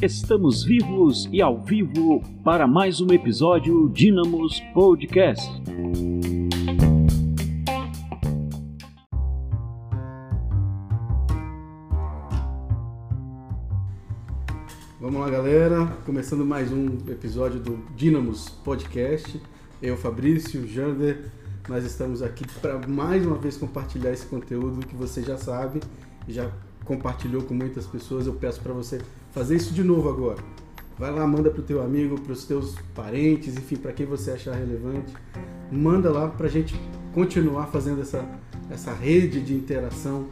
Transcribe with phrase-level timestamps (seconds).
[0.00, 5.50] Estamos vivos e ao vivo para mais um episódio Dynamos Podcast.
[15.00, 15.86] Vamos lá, galera.
[16.06, 19.40] Começando mais um episódio do Dynamos Podcast.
[19.82, 21.30] Eu, Fabrício, Jander,
[21.68, 25.80] nós estamos aqui para mais uma vez compartilhar esse conteúdo que você já sabe,
[26.28, 26.50] já
[26.84, 28.26] compartilhou com muitas pessoas.
[28.26, 29.00] Eu peço para você
[29.32, 30.38] fazer isso de novo agora.
[30.98, 34.32] Vai lá, manda para o teu amigo, para os teus parentes, enfim, para quem você
[34.32, 35.12] achar relevante.
[35.70, 36.74] Manda lá para a gente
[37.14, 38.28] continuar fazendo essa,
[38.68, 40.26] essa rede de interação,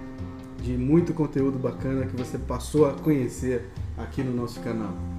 [0.61, 3.65] de muito conteúdo bacana que você passou a conhecer
[3.97, 5.16] aqui no nosso canal.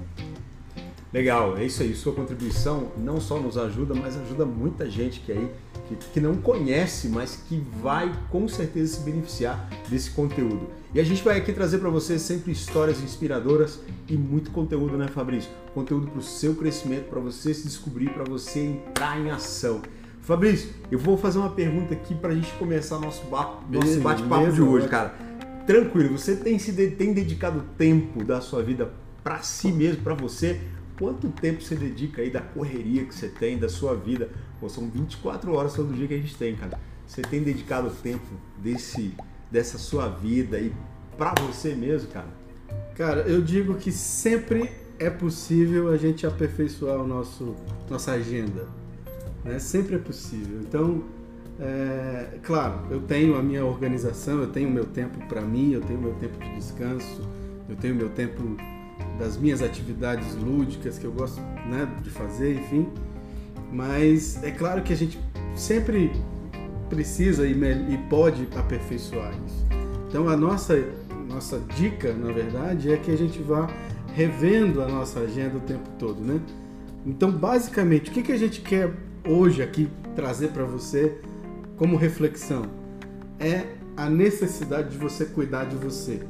[1.12, 1.94] Legal, é isso aí.
[1.94, 5.50] Sua contribuição não só nos ajuda, mas ajuda muita gente que aí
[5.88, 10.68] que, que não conhece, mas que vai com certeza se beneficiar desse conteúdo.
[10.94, 15.08] E a gente vai aqui trazer para você sempre histórias inspiradoras e muito conteúdo, né,
[15.08, 15.50] Fabrício?
[15.74, 19.80] Conteúdo para o seu crescimento, para você se descobrir, para você entrar em ação.
[20.20, 24.88] Fabrício, eu vou fazer uma pergunta aqui para a gente começar nosso bate-papo de hoje,
[24.88, 25.14] cara.
[25.66, 28.90] Tranquilo, você tem se tem dedicado tempo da sua vida
[29.22, 30.60] para si mesmo, para você?
[30.98, 34.30] Quanto tempo você dedica aí da correria que você tem, da sua vida?
[34.58, 36.78] Pô, são 24 horas todo dia que a gente tem, cara.
[37.06, 38.26] Você tem dedicado tempo
[38.58, 39.14] desse
[39.50, 40.72] dessa sua vida e
[41.16, 42.28] para você mesmo, cara?
[42.94, 47.54] Cara, eu digo que sempre é possível a gente aperfeiçoar o nosso
[47.88, 48.66] nossa agenda,
[49.44, 49.58] né?
[49.58, 50.60] Sempre é possível.
[50.60, 51.04] Então,
[51.60, 55.80] é, claro, eu tenho a minha organização, eu tenho o meu tempo para mim, eu
[55.80, 57.22] tenho o meu tempo de descanso,
[57.68, 58.56] eu tenho o meu tempo
[59.18, 62.88] das minhas atividades lúdicas que eu gosto né, de fazer, enfim.
[63.72, 65.18] Mas é claro que a gente
[65.54, 66.12] sempre
[66.88, 69.66] precisa e, pode aperfeiçoar isso.
[70.08, 70.82] Então a nossa,
[71.28, 73.68] nossa dica, na verdade, é que a gente vá
[74.14, 76.40] revendo a nossa agenda o tempo todo, né?
[77.06, 78.92] Então, basicamente, o que, que a gente quer
[79.26, 81.18] hoje aqui trazer para você
[81.76, 82.62] como reflexão?
[83.38, 83.64] É
[83.96, 86.20] a necessidade de você cuidar de você.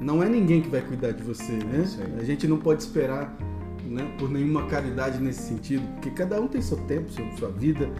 [0.00, 1.84] Não é ninguém que vai cuidar de você, né?
[2.18, 3.36] A gente não pode esperar
[3.84, 7.90] né, por nenhuma caridade nesse sentido, porque cada um tem seu tempo, sua vida,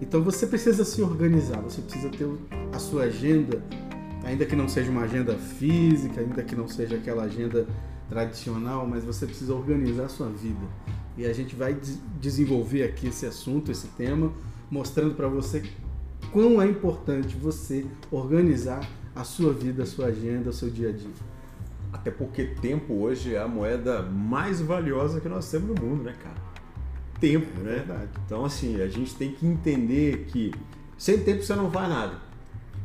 [0.00, 2.28] então você precisa se organizar, você precisa ter
[2.72, 3.62] a sua agenda,
[4.24, 7.66] ainda que não seja uma agenda física, ainda que não seja aquela agenda
[8.08, 10.64] tradicional, mas você precisa organizar a sua vida.
[11.16, 11.76] E a gente vai
[12.20, 14.32] desenvolver aqui esse assunto, esse tema,
[14.70, 15.62] mostrando para você
[16.30, 20.92] quão é importante você organizar a sua vida, a sua agenda, o seu dia a
[20.92, 21.10] dia.
[21.92, 26.14] Até porque tempo hoje é a moeda mais valiosa que nós temos no mundo, né,
[26.22, 26.48] cara?
[27.20, 27.74] tempo, é né?
[27.76, 28.10] Verdade.
[28.24, 30.52] Então, assim, a gente tem que entender que
[30.96, 32.14] sem tempo você não faz nada.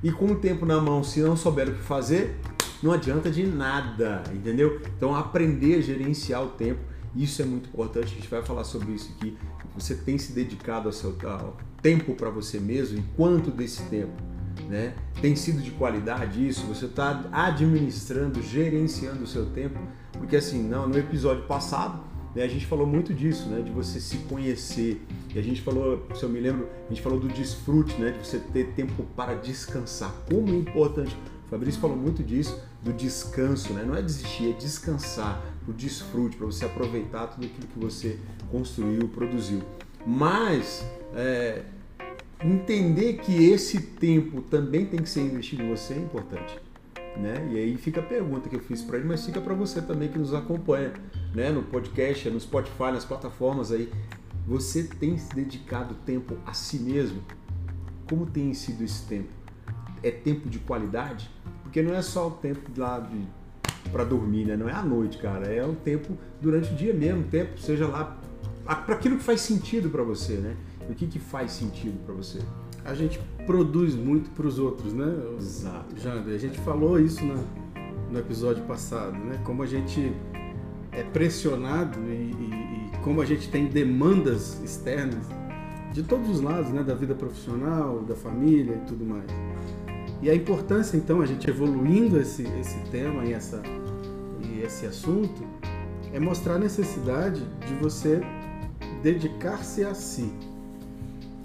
[0.02, 2.38] E com o tempo na mão, se não souber o que fazer,
[2.82, 4.82] não adianta de nada, entendeu?
[4.98, 6.82] Então, aprender a gerenciar o tempo,
[7.16, 8.08] isso é muito importante.
[8.08, 9.38] A gente vai falar sobre isso aqui.
[9.76, 14.14] Você tem se dedicado ao seu ao tempo para você mesmo e quanto desse tempo
[14.70, 14.94] né?
[15.22, 16.66] Tem sido de qualidade isso?
[16.68, 19.80] Você está administrando, gerenciando o seu tempo?
[20.14, 24.00] Porque assim, não, no episódio passado né, a gente falou muito disso, né, de você
[24.00, 25.02] se conhecer.
[25.34, 28.26] E a gente falou, se eu me lembro, a gente falou do desfrute, né, de
[28.26, 30.12] você ter tempo para descansar.
[30.30, 31.16] Como é importante.
[31.46, 33.84] O Fabrício falou muito disso, do descanso, né?
[33.86, 38.18] Não é desistir, é descansar, o desfrute, para você aproveitar tudo aquilo que você
[38.50, 39.62] construiu, produziu.
[40.06, 41.62] Mas é,
[42.44, 46.60] entender que esse tempo também tem que ser investido em você é importante.
[47.18, 47.50] Né?
[47.52, 50.10] E aí fica a pergunta que eu fiz para ele, mas fica para você também
[50.10, 50.94] que nos acompanha,
[51.34, 51.52] né?
[51.52, 53.92] No podcast, no Spotify, nas plataformas aí.
[54.48, 57.22] Você tem se dedicado tempo a si mesmo?
[58.10, 59.30] Como tem sido esse tempo?
[60.02, 61.30] É tempo de qualidade?
[61.62, 63.22] Porque não é só o tempo lá de
[63.92, 64.56] para dormir, né?
[64.56, 65.48] Não é à noite, cara.
[65.48, 68.20] É um tempo durante o dia mesmo, tempo seja lá
[68.64, 70.56] para aquilo que faz sentido para você, né?
[70.90, 72.40] O que que faz sentido para você?
[72.86, 75.14] a gente produz muito para os outros, né?
[75.38, 75.98] Exato.
[75.98, 77.44] Jander, a gente falou isso no,
[78.12, 79.40] no episódio passado, né?
[79.46, 80.14] Como a gente
[80.92, 85.26] é pressionado e, e, e, como a gente tem demandas externas
[85.94, 86.84] de todos os lados, né?
[86.84, 89.30] Da vida profissional, da família e tudo mais.
[90.22, 93.62] E a importância, então, a gente evoluindo esse, esse tema e, essa,
[94.42, 95.42] e esse assunto,
[96.14, 98.22] é mostrar a necessidade de você
[99.02, 100.32] dedicar-se a si.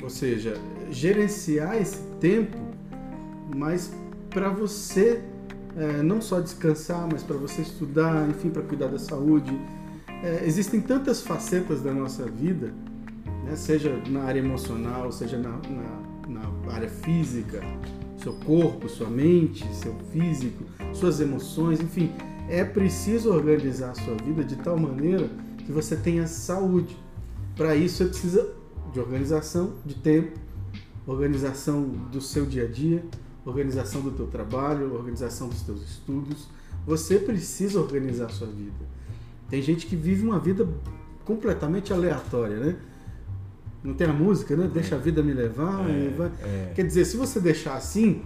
[0.02, 0.56] Ou seja,
[0.90, 2.56] gerenciar esse tempo,
[3.54, 3.92] mas
[4.30, 5.22] para você
[5.76, 9.58] é, não só descansar, mas para você estudar, enfim, para cuidar da saúde.
[10.22, 12.72] É, existem tantas facetas da nossa vida,
[13.44, 17.62] né, seja na área emocional, seja na, na, na área física,
[18.16, 22.12] seu corpo, sua mente, seu físico, suas emoções, enfim,
[22.48, 26.96] é preciso organizar a sua vida de tal maneira que você tenha saúde.
[27.54, 28.57] Para isso você precisa
[28.98, 30.36] de organização de tempo,
[31.06, 33.04] organização do seu dia a dia,
[33.44, 36.48] organização do teu trabalho, organização dos teus estudos.
[36.84, 38.86] Você precisa organizar a sua vida.
[39.48, 40.68] Tem gente que vive uma vida
[41.24, 42.76] completamente aleatória, né?
[43.84, 44.68] Não tem a música, né?
[44.72, 45.88] Deixa a vida me levar.
[45.88, 46.30] É, vai...
[46.42, 46.72] é.
[46.74, 48.22] Quer dizer, se você deixar assim,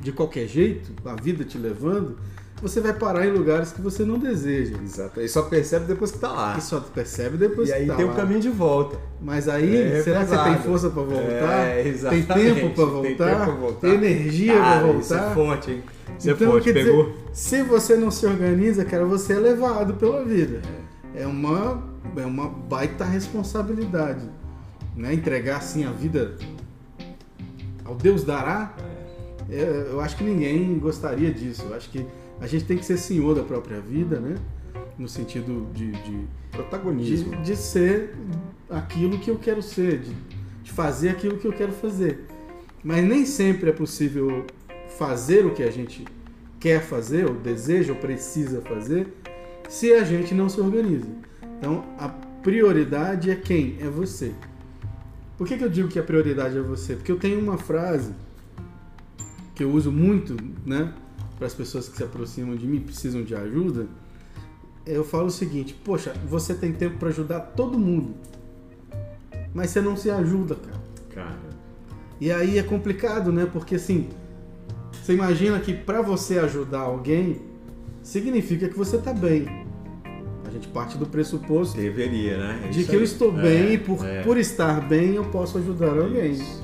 [0.00, 2.16] de qualquer jeito, a vida te levando,
[2.62, 4.76] você vai parar em lugares que você não deseja.
[4.82, 5.20] Exato.
[5.20, 6.56] E só percebe depois que tá lá.
[6.56, 8.12] E só percebe depois E aí que tá tem lá.
[8.12, 8.96] um caminho de volta.
[9.20, 11.66] Mas aí, É será que você tem força para voltar?
[11.66, 12.26] É, tem exatamente.
[12.26, 13.26] tempo para Tem voltar?
[13.30, 13.80] tempo pra voltar.
[13.80, 15.34] Tem energia para Isso é voltar?
[15.34, 15.82] forte, hein?
[16.18, 16.64] Isso é então, forte.
[16.64, 17.04] quer Pegou?
[17.04, 20.62] dizer, se você não se organiza, cara, você é levado pela vida.
[21.14, 21.82] É uma,
[22.16, 24.24] é uma baita responsabilidade.
[24.96, 25.12] Né?
[25.12, 26.36] Entregar assim a vida
[27.84, 28.74] ao Deus dará,
[29.50, 31.64] é, eu acho que ninguém gostaria disso.
[31.68, 32.06] Eu acho que
[32.40, 34.36] a gente tem que ser senhor da própria vida, né?
[34.98, 37.36] No sentido de, de, Protagonismo.
[37.36, 38.14] de, de ser
[38.70, 40.14] aquilo que eu quero ser, de,
[40.62, 42.26] de fazer aquilo que eu quero fazer.
[42.82, 44.46] Mas nem sempre é possível
[44.98, 46.04] fazer o que a gente
[46.60, 49.08] quer fazer, ou deseja, ou precisa fazer,
[49.68, 51.08] se a gente não se organiza.
[51.58, 53.76] Então, a prioridade é quem?
[53.80, 54.32] É você.
[55.36, 56.94] Por que, que eu digo que a prioridade é você?
[56.94, 58.12] Porque eu tenho uma frase
[59.54, 60.92] que eu uso muito, né,
[61.36, 63.86] para as pessoas que se aproximam de mim, precisam de ajuda.
[64.86, 68.14] Eu falo o seguinte: poxa, você tem tempo para ajudar todo mundo,
[69.52, 70.84] mas você não se ajuda, cara.
[71.14, 71.38] Cara,
[72.20, 73.46] E aí é complicado, né?
[73.50, 74.08] Porque assim,
[74.92, 77.40] você imagina que para você ajudar alguém
[78.02, 79.46] significa que você tá bem.
[80.46, 82.62] A gente parte do pressuposto deveria, né?
[82.64, 84.22] É de isso que eu estou É, bem e por, é.
[84.22, 86.32] por estar bem eu posso ajudar alguém.
[86.32, 86.62] Isso.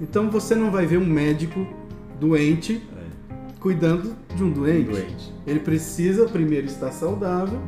[0.00, 1.66] Então você não vai ver um médico
[2.20, 2.95] doente É.
[3.66, 4.90] cuidando de um doente.
[4.92, 5.34] Doente.
[5.44, 7.58] Ele precisa primeiro estar saudável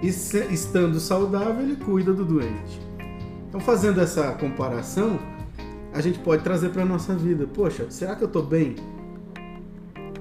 [0.00, 2.80] e se- estando saudável ele cuida do doente.
[3.48, 5.18] Então fazendo essa comparação,
[5.92, 7.44] a gente pode trazer para nossa vida.
[7.52, 8.76] Poxa, será que eu estou bem?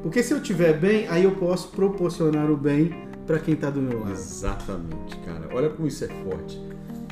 [0.01, 2.91] Porque se eu estiver bem, aí eu posso proporcionar o bem
[3.27, 4.13] para quem está do meu lado.
[4.13, 5.47] Exatamente, cara.
[5.53, 6.59] Olha como isso é forte.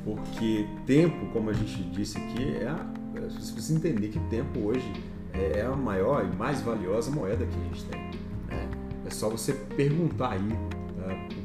[0.03, 2.87] Porque tempo, como a gente disse aqui, é a,
[3.29, 4.91] você precisa entender que tempo hoje
[5.39, 8.01] é a maior e mais valiosa moeda que a gente tem.
[8.47, 8.69] né?
[9.05, 10.57] É só você perguntar aí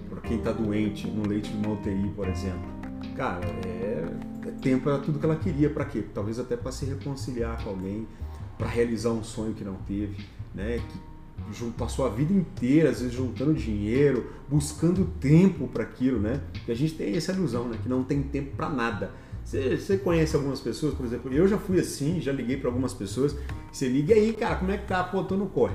[0.09, 2.75] para quem está doente no leite de uma UTI, por exemplo.
[3.17, 4.05] Cara, é,
[4.47, 5.71] é tempo era tudo que ela queria.
[5.71, 6.05] Para quê?
[6.15, 8.07] Talvez até para se reconciliar com alguém,
[8.59, 10.25] para realizar um sonho que não teve,
[10.55, 10.81] né?
[10.89, 16.41] Que passou a vida inteira, às vezes juntando dinheiro, buscando tempo para aquilo, né?
[16.67, 17.79] E a gente tem essa ilusão, né?
[17.83, 19.11] Que não tem tempo para nada.
[19.45, 22.95] Você, você conhece algumas pessoas, por exemplo, eu já fui assim, já liguei para algumas
[22.95, 23.37] pessoas.
[23.71, 25.05] Você liga aí, cara, como é que tá?
[25.05, 25.75] Pô, tô no corre.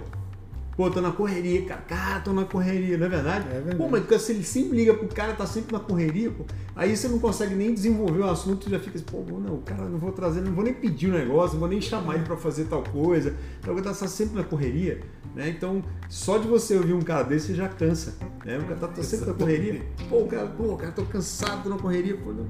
[0.80, 1.82] Pô, tô na correria, cara.
[1.82, 3.46] Cara, tô na correria, não é verdade?
[3.50, 3.76] É verdade.
[3.76, 6.46] Pô, mas se ele sempre liga pro cara, tá sempre na correria, pô.
[6.74, 9.84] Aí você não consegue nem desenvolver o assunto, já fica assim, pô, não, o cara
[9.84, 12.38] não vou trazer, não vou nem pedir o negócio, não vou nem chamar ele pra
[12.38, 13.36] fazer tal coisa.
[13.60, 15.02] Então tá sempre na correria,
[15.36, 15.50] né?
[15.50, 18.16] Então, só de você ouvir um cara desse, você já cansa,
[18.46, 18.58] né?
[18.58, 19.82] O cara tá, tá sempre na correria.
[20.10, 22.48] Pô, cara, pô, o cara tô cansado, tô na correria, pô, não.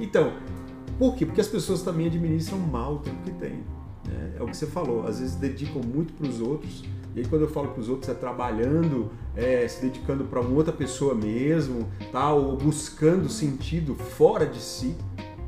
[0.00, 0.32] Então,
[0.98, 1.24] por quê?
[1.24, 3.62] Porque as pessoas também administram mal o tempo que tem.
[4.06, 4.34] né?
[4.38, 6.84] É o que você falou, às vezes dedicam muito para os outros.
[7.14, 10.50] E aí quando eu falo para os outros é trabalhando, é, se dedicando para uma
[10.56, 12.32] outra pessoa mesmo, tá?
[12.32, 14.96] ou buscando sentido fora de si,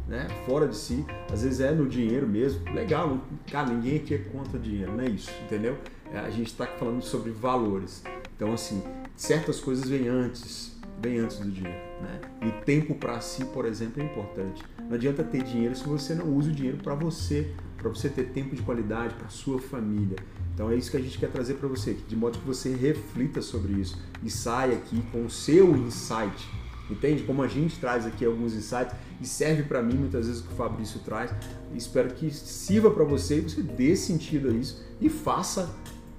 [0.08, 0.26] né?
[0.44, 2.60] Fora de si, às vezes é no dinheiro mesmo.
[2.74, 3.18] Legal,
[3.50, 5.76] cara, ninguém aqui é contra dinheiro, não é isso, entendeu?
[6.12, 8.02] É, a gente está falando sobre valores.
[8.36, 8.82] Então, assim,
[9.14, 12.20] certas coisas vêm antes, vêm antes do dinheiro, né?
[12.42, 14.62] E o tempo para si, por exemplo, é importante.
[14.80, 18.24] Não adianta ter dinheiro se você não usa o dinheiro para você, para você ter
[18.26, 20.16] tempo de qualidade para sua família.
[20.54, 23.40] Então é isso que a gente quer trazer para você, de modo que você reflita
[23.40, 26.48] sobre isso e saia aqui com o seu insight.
[26.90, 27.22] Entende?
[27.22, 30.52] Como a gente traz aqui alguns insights e serve para mim muitas vezes o que
[30.52, 31.32] o Fabrício traz.
[31.74, 35.74] Espero que sirva para você e você dê sentido a isso e faça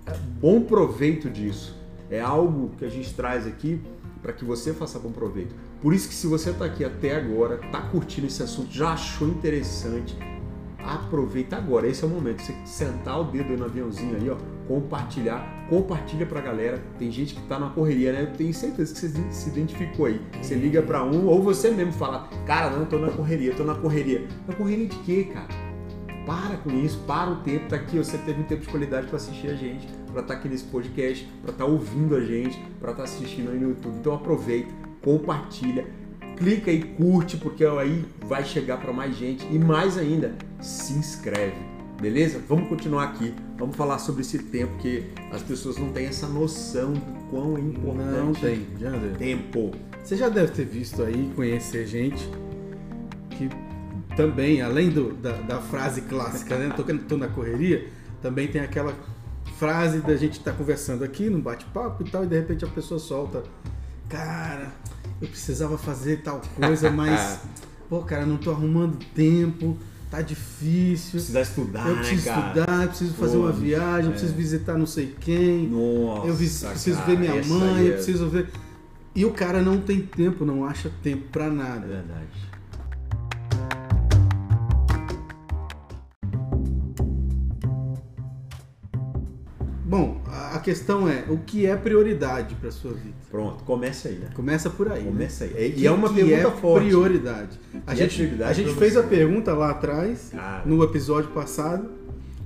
[0.06, 1.78] é, bom proveito disso.
[2.10, 3.82] É algo que a gente traz aqui
[4.22, 5.54] para que você faça bom proveito.
[5.84, 9.28] Por isso que se você está aqui até agora, está curtindo esse assunto, já achou
[9.28, 10.18] interessante,
[10.80, 11.86] aproveita agora.
[11.86, 12.42] Esse é o momento.
[12.42, 16.82] Você sentar o dedo aí no aviãozinho aí, ó, compartilhar, compartilha pra galera.
[16.98, 18.22] Tem gente que tá na correria, né?
[18.22, 20.22] Eu tenho certeza que você se identificou aí.
[20.42, 23.76] Você liga pra um ou você mesmo fala: "Cara, não tô na correria, tô na
[23.76, 24.26] correria".
[24.48, 25.50] Na correria de quê, cara?
[26.26, 29.18] Para com isso, para o tempo, tá aqui, você teve um tempo de qualidade para
[29.18, 33.04] assistir a gente, para estar aqui nesse podcast, para estar ouvindo a gente, para estar
[33.04, 33.98] assistindo aí no YouTube.
[33.98, 34.74] Então aproveita,
[35.04, 35.86] compartilha,
[36.38, 41.74] clica e curte, porque aí vai chegar para mais gente e mais ainda, se inscreve.
[42.02, 42.42] Beleza?
[42.50, 43.34] Vamos continuar aqui.
[43.58, 48.18] Vamos falar sobre esse tempo que as pessoas não têm essa noção do quão importante
[48.18, 49.16] Não tem, Jander.
[49.18, 49.72] tempo.
[50.04, 52.28] Você já deve ter visto aí, conhecer gente
[53.30, 53.48] que
[54.18, 56.74] também, além do- da, da frase clássica, né?
[56.76, 57.88] Tô, tô na correria,
[58.22, 58.94] também tem aquela
[59.58, 63.00] frase da gente estar conversando aqui num bate-papo e tal, e de repente a pessoa
[63.00, 63.44] solta:
[64.10, 64.72] Cara,
[65.22, 67.40] eu precisava fazer tal coisa, mas,
[67.90, 69.78] pô, cara, não tô arrumando tempo,
[70.12, 71.12] tá difícil.
[71.12, 74.12] Precisar estudar, Eu né, preciso estudar, eu preciso fazer uma viagem, é.
[74.12, 75.68] preciso visitar não sei quem.
[75.68, 78.50] Nossa, Eu preciso cara, ver minha mãe, aí eu é- preciso ver.
[79.16, 81.88] E o cara não tem tempo, não acha tempo pra É nada.
[81.88, 82.53] verdade.
[90.64, 93.16] Questão é, o que é prioridade pra sua vida?
[93.30, 94.30] Pronto, comece aí, né?
[94.34, 95.04] Começa por aí.
[95.04, 95.12] né?
[95.12, 95.68] Começa aí.
[95.68, 96.86] E, Que- é uma pergunta é forte.
[96.88, 97.60] prioridade.
[97.86, 99.00] A Que é gente, prioridade a gente fez você?
[99.00, 100.64] a pergunta lá atrás, Cara.
[100.66, 101.90] no episódio passado,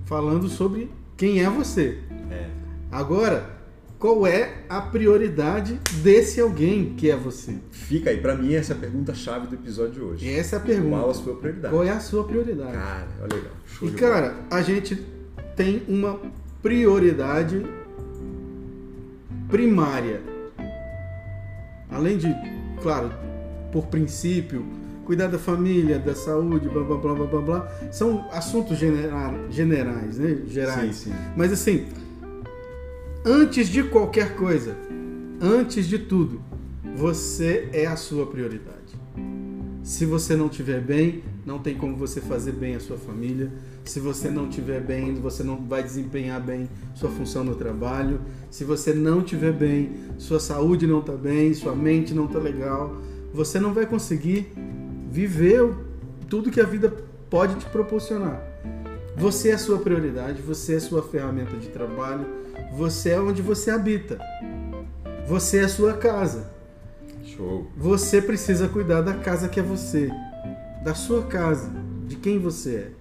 [0.06, 2.00] falando sobre quem é você.
[2.32, 2.48] É.
[2.92, 3.56] Agora,
[4.00, 7.56] qual é a prioridade desse alguém que é você?
[7.72, 10.30] Fica aí, pra mim, essa é a pergunta-chave do episódio de hoje.
[10.30, 10.98] Essa é a pergunta.
[10.98, 11.74] Qual a sua prioridade?
[11.74, 12.72] Qual é a sua prioridade?
[12.74, 13.52] Cara, olha legal.
[13.66, 14.14] Show E de bola.
[14.14, 14.96] cara, a gente
[15.56, 16.20] tem uma
[16.62, 17.66] prioridade
[19.50, 20.22] primária.
[21.89, 22.27] Além de,
[22.82, 23.12] claro,
[23.72, 24.66] por princípio,
[25.06, 30.18] cuidar da família, da saúde, blá blá blá blá blá, blá são assuntos genera- generais,
[30.18, 30.42] né?
[30.48, 30.96] Gerais.
[30.98, 31.16] Sim, sim.
[31.36, 31.86] Mas assim,
[33.25, 34.75] antes de qualquer coisa,
[35.42, 36.42] antes de tudo,
[36.96, 38.75] você é a sua prioridade.
[39.84, 43.50] Se você não estiver bem, não tem como você fazer bem a sua família.
[43.88, 48.20] Se você não estiver bem, você não vai desempenhar bem sua função no trabalho.
[48.51, 52.96] Se você não estiver bem, sua saúde não está bem, sua mente não está legal,
[53.34, 54.51] você não vai conseguir
[55.10, 55.75] viver o-
[56.29, 56.94] tudo que a vida
[57.29, 58.41] pode te proporcionar.
[59.15, 62.25] Você é a sua prioridade, você é a sua ferramenta de trabalho,
[62.75, 64.20] você é onde você habita.
[65.27, 66.51] Você é a sua casa.
[67.24, 67.67] Show.
[67.75, 70.10] Você precisa cuidar da casa que é você,
[70.84, 71.70] da sua casa,
[72.06, 72.97] de quem você é.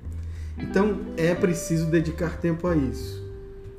[0.58, 3.25] Então é preciso dedicar tempo a isso.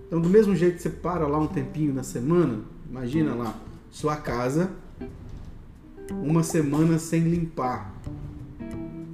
[0.08, 3.60] Então, do mesmo jeito que você para lá um tempinho na semana, imagina lá,
[3.92, 4.72] sua casa,
[6.24, 7.94] uma semana sem limpar,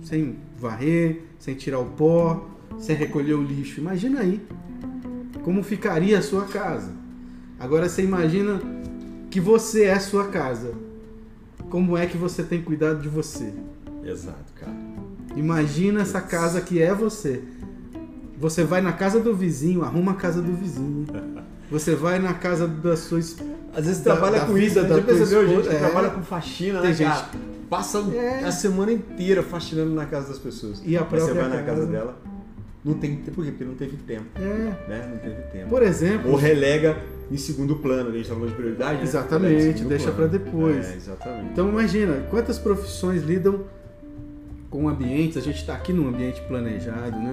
[0.04, 3.80] sem varrer, sem tirar o pó, sem recolher o lixo.
[3.80, 4.46] Imagina aí
[5.44, 6.92] como ficaria a sua casa.
[7.60, 8.62] Agora você imagina
[9.32, 10.74] que você é sua casa.
[11.70, 13.52] Como é que você tem cuidado de você?
[14.04, 15.03] Exato, cara.
[15.36, 17.42] Imagina essa casa que é você.
[18.38, 21.06] Você vai na casa do vizinho, arruma a casa do vizinho.
[21.72, 23.50] Você vai na casa da sua esposa.
[23.76, 24.88] Às vezes Da- trabalha da com isso, né?
[24.90, 25.68] Já percebeu, gente?
[25.70, 25.80] É.
[25.80, 27.30] Trabalha com faxina, Tem né, gente- cara?
[27.70, 28.44] Passa É.
[28.44, 30.82] a semana inteira faxinando na casa das pessoas.
[30.86, 32.16] E a Aí você própria vai na casa dela,
[32.86, 33.32] não tem tempo.
[33.32, 33.50] Por quê?
[33.52, 34.40] Porque não teve tempo, É.
[34.88, 35.10] né?
[35.12, 35.70] Não teve tempo.
[35.70, 36.98] Por exemplo, Ou relega
[37.32, 39.04] em segundo plano, a gente tá falando de prioridade, né?
[39.04, 40.30] Exatamente, segundo deixa plano.
[40.30, 40.86] pra depois.
[40.86, 41.50] É, exatamente.
[41.52, 43.62] Então imagina, quantas profissões lidam
[44.74, 47.32] com ambientes, a gente está aqui num ambiente planejado, né?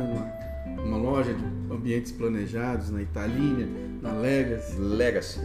[0.69, 1.43] Uma, uma loja de
[1.73, 3.67] ambientes planejados, na Italínia,
[4.03, 4.79] na Legacy.
[4.79, 5.41] Legacy.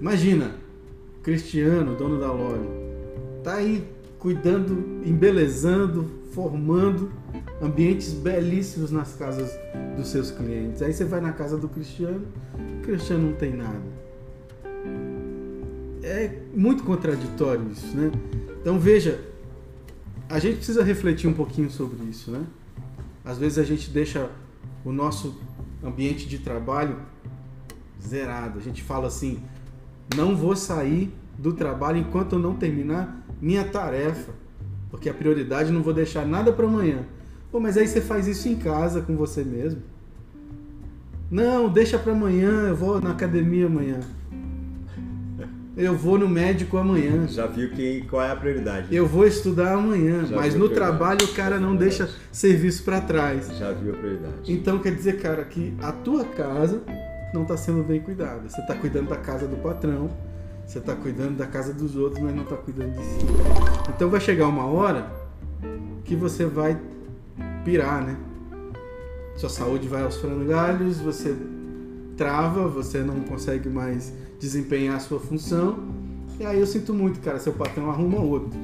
[0.00, 0.52] Imagina,
[1.22, 2.64] Cristiano, dono da loja,
[3.44, 3.86] tá aí
[4.18, 7.12] cuidando, embelezando, formando
[7.60, 9.54] ambientes belíssimos nas casas
[9.98, 10.80] dos seus clientes.
[10.80, 12.24] Aí você vai na casa do Cristiano,
[12.78, 13.82] o Cristiano não tem nada.
[16.02, 18.10] É muito contraditório isso, né?
[18.62, 19.20] Então veja,
[20.28, 22.44] a gente precisa refletir um pouquinho sobre isso, né?
[23.24, 24.30] Às vezes a gente deixa
[24.84, 25.38] o nosso
[25.82, 26.96] ambiente de trabalho
[28.00, 28.58] zerado.
[28.58, 29.42] A gente fala assim:
[30.14, 34.32] não vou sair do trabalho enquanto eu não terminar minha tarefa,
[34.90, 37.04] porque a prioridade não vou deixar nada para amanhã.
[37.50, 39.82] Pô, mas aí você faz isso em casa com você mesmo.
[41.30, 44.00] Não, deixa para amanhã, eu vou na academia amanhã.
[45.78, 47.28] Eu vou no médico amanhã.
[47.28, 48.92] Já viu que, qual é a prioridade.
[48.92, 53.48] Eu vou estudar amanhã, Já mas no trabalho o cara não deixa serviço para trás.
[53.56, 54.52] Já viu a prioridade.
[54.52, 56.82] Então quer dizer, cara, que a tua casa
[57.32, 58.48] não está sendo bem cuidada.
[58.48, 60.10] Você está cuidando da casa do patrão,
[60.66, 63.26] você está cuidando da casa dos outros, mas não está cuidando de si.
[63.94, 65.08] Então vai chegar uma hora
[66.04, 66.76] que você vai
[67.64, 68.16] pirar, né?
[69.36, 71.36] Sua saúde vai aos frangalhos, você
[72.16, 75.78] trava, você não consegue mais desempenhar a sua função.
[76.38, 78.58] E aí eu sinto muito, cara, seu patrão arruma outro.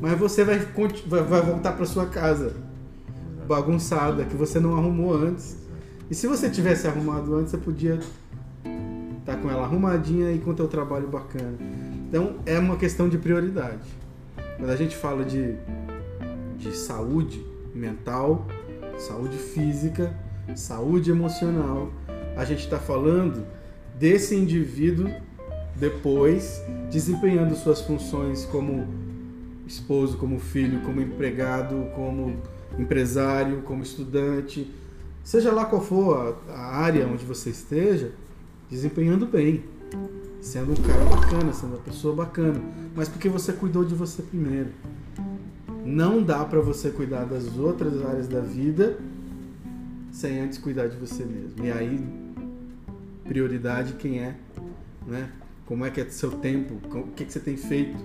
[0.00, 2.56] Mas você vai, vai, voltar para sua casa
[3.46, 5.56] bagunçada que você não arrumou antes.
[6.10, 8.00] E se você tivesse arrumado antes, você podia
[9.18, 11.56] estar com ela arrumadinha e com teu trabalho bacana.
[12.08, 13.88] Então é uma questão de prioridade.
[14.56, 15.54] Quando a gente fala de,
[16.58, 18.46] de saúde mental,
[18.98, 20.14] saúde física,
[20.54, 21.90] saúde emocional,
[22.36, 23.44] a gente está falando
[24.02, 25.08] desse indivíduo
[25.76, 28.84] depois desempenhando suas funções como
[29.64, 32.36] esposo, como filho, como empregado, como
[32.76, 34.68] empresário, como estudante,
[35.22, 38.10] seja lá qual for a, área onde você esteja,
[38.68, 39.62] desempenhando bem,
[40.40, 42.60] sendo um cara bacana, sendo uma pessoa bacana,
[42.96, 44.70] mas porque você cuidou de você primeiro.
[45.86, 48.98] Não dá para você cuidar das outras áreas da vida
[50.10, 51.64] sem antes cuidar de você mesmo.
[51.64, 52.21] E aí,
[53.24, 54.34] prioridade quem é,
[55.06, 55.30] né?
[55.66, 56.74] Como é que é seu tempo?
[56.96, 57.96] O que, que você tem feito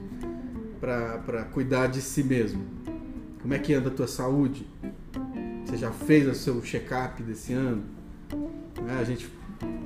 [0.79, 2.63] para cuidar de si mesmo?
[3.41, 4.67] Como é que anda a tua saúde?
[5.65, 7.83] Você já fez o seu check-up desse ano?
[8.81, 8.97] Né?
[8.99, 9.29] A gente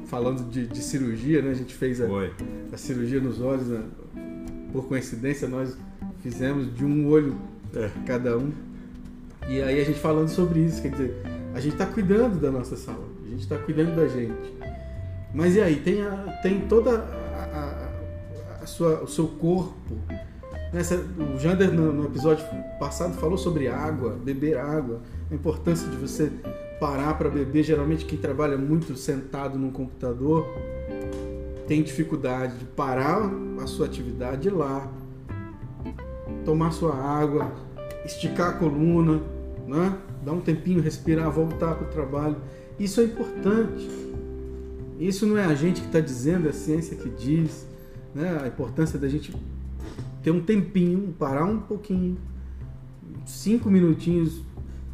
[0.05, 1.51] falando de, de, cirurgia, né?
[1.51, 2.05] A gente fez a,
[2.71, 3.83] a cirurgia nos olhos, né?
[4.71, 5.77] por coincidência nós
[6.21, 7.38] fizemos de um olho
[7.75, 7.89] é.
[8.05, 8.51] cada um.
[9.47, 11.15] E aí a gente falando sobre isso, quer dizer,
[11.53, 14.61] a gente está cuidando da nossa saúde, a gente está cuidando da gente.
[15.33, 17.89] Mas e aí, tem, a, tem toda a,
[18.59, 19.95] a, a sua, o seu corpo.
[20.73, 22.45] Nessa, o Jander, no, no, episódio
[22.79, 26.31] passado, falou sobre água, beber água, a importância de você
[26.79, 27.63] parar para beber.
[27.63, 30.45] Geralmente, quem trabalha muito sentado no computador
[31.67, 33.29] tem dificuldade de parar
[33.61, 34.91] a sua atividade lá,
[36.43, 37.51] tomar sua água,
[38.05, 39.21] esticar a coluna,
[39.67, 39.97] né?
[40.23, 42.38] dar um tempinho, respirar, voltar para o trabalho.
[42.79, 44.11] Isso é importante.
[45.01, 47.65] Isso não é a gente que está dizendo, é a ciência que diz.
[48.13, 48.39] Né?
[48.43, 49.36] A importância da gente
[50.22, 52.20] ter um tempinho, parar um pouquinho,
[53.25, 54.43] cinco minutinhos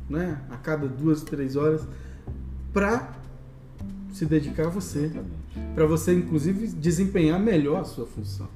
[0.10, 0.42] né?
[0.50, 1.86] a cada duas, três horas,
[2.72, 3.14] para
[4.14, 5.12] se dedicar a você.
[5.76, 8.48] Para você, inclusive, desempenhar melhor a sua função.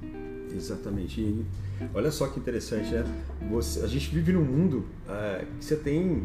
[0.55, 1.19] Exatamente.
[1.19, 1.45] E
[1.93, 3.03] olha só que interessante, né?
[3.49, 6.23] Você, a gente vive num mundo é, que você tem.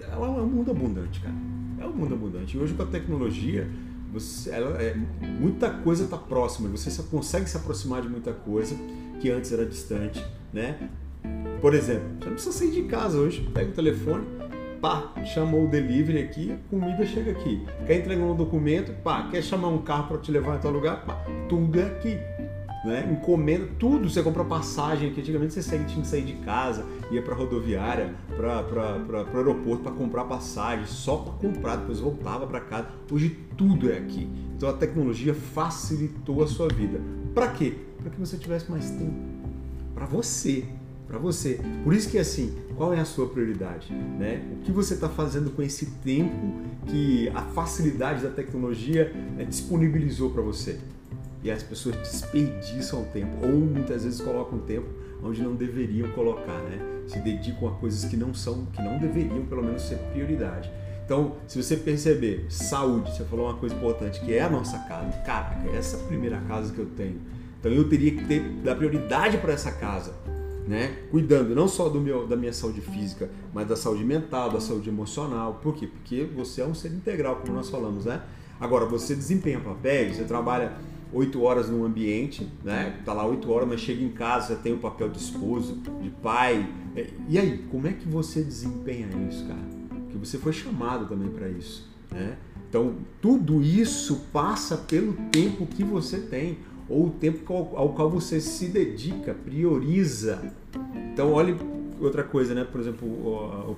[0.00, 1.34] É um mundo abundante, cara.
[1.80, 2.56] É um mundo abundante.
[2.56, 3.68] E hoje com a tecnologia,
[4.12, 4.94] você, ela, é,
[5.40, 6.68] muita coisa está próxima.
[6.68, 8.76] Você consegue se aproximar de muita coisa
[9.20, 10.90] que antes era distante, né?
[11.60, 13.48] Por exemplo, você não precisa sair de casa hoje.
[13.52, 14.24] Pega o telefone,
[14.80, 17.64] pá, chamou o delivery aqui, a comida chega aqui.
[17.86, 21.04] Quer entregar um documento, pá, quer chamar um carro para te levar em tal lugar,
[21.04, 21.14] pá,
[21.48, 22.18] tudo é aqui
[22.88, 23.08] né?
[23.12, 24.08] Encomenda, tudo.
[24.08, 29.32] Você compra passagem, que antigamente você tinha que sair de casa, ia para rodoviária, para
[29.32, 32.88] o aeroporto para comprar passagem, só para comprar, depois voltava para casa.
[33.10, 34.28] Hoje tudo é aqui.
[34.56, 37.00] Então a tecnologia facilitou a sua vida.
[37.34, 37.74] Para quê?
[38.00, 39.14] Para que você tivesse mais tempo.
[39.94, 40.64] Para você.
[41.06, 41.60] Para você.
[41.84, 43.92] Por isso que assim, qual é a sua prioridade?
[43.92, 44.42] Né?
[44.52, 46.54] O que você está fazendo com esse tempo
[46.86, 50.78] que a facilidade da tecnologia né, disponibilizou para você?
[51.42, 54.88] E as pessoas desperdiçam tempo ou muitas vezes colocam tempo
[55.22, 56.78] onde não deveriam colocar, né?
[57.06, 60.70] Se dedicam a coisas que não são, que não deveriam pelo menos ser prioridade.
[61.04, 65.10] Então, se você perceber, saúde, você falou uma coisa importante, que é a nossa casa.
[65.24, 67.18] Caraca, essa é a primeira casa que eu tenho.
[67.58, 70.14] Então eu teria que ter dar prioridade para essa casa,
[70.66, 70.96] né?
[71.10, 74.88] Cuidando não só do meu, da minha saúde física, mas da saúde mental, da saúde
[74.88, 75.58] emocional.
[75.62, 75.86] Por quê?
[75.86, 78.22] Porque você é um ser integral, como nós falamos, né?
[78.60, 80.72] Agora, você desempenha papéis, você trabalha
[81.12, 82.98] oito horas num ambiente, né?
[83.04, 86.68] Tá lá oito horas, mas chega em casa, tem o papel de esposo, de pai.
[86.96, 89.60] É, e aí, como é que você desempenha isso, cara?
[89.88, 92.36] Porque você foi chamado também para isso, né?
[92.68, 98.40] Então, tudo isso passa pelo tempo que você tem, ou o tempo ao qual você
[98.40, 100.52] se dedica, prioriza.
[101.12, 101.56] Então, olhe
[102.00, 102.64] outra coisa, né?
[102.64, 103.76] Por exemplo, o, o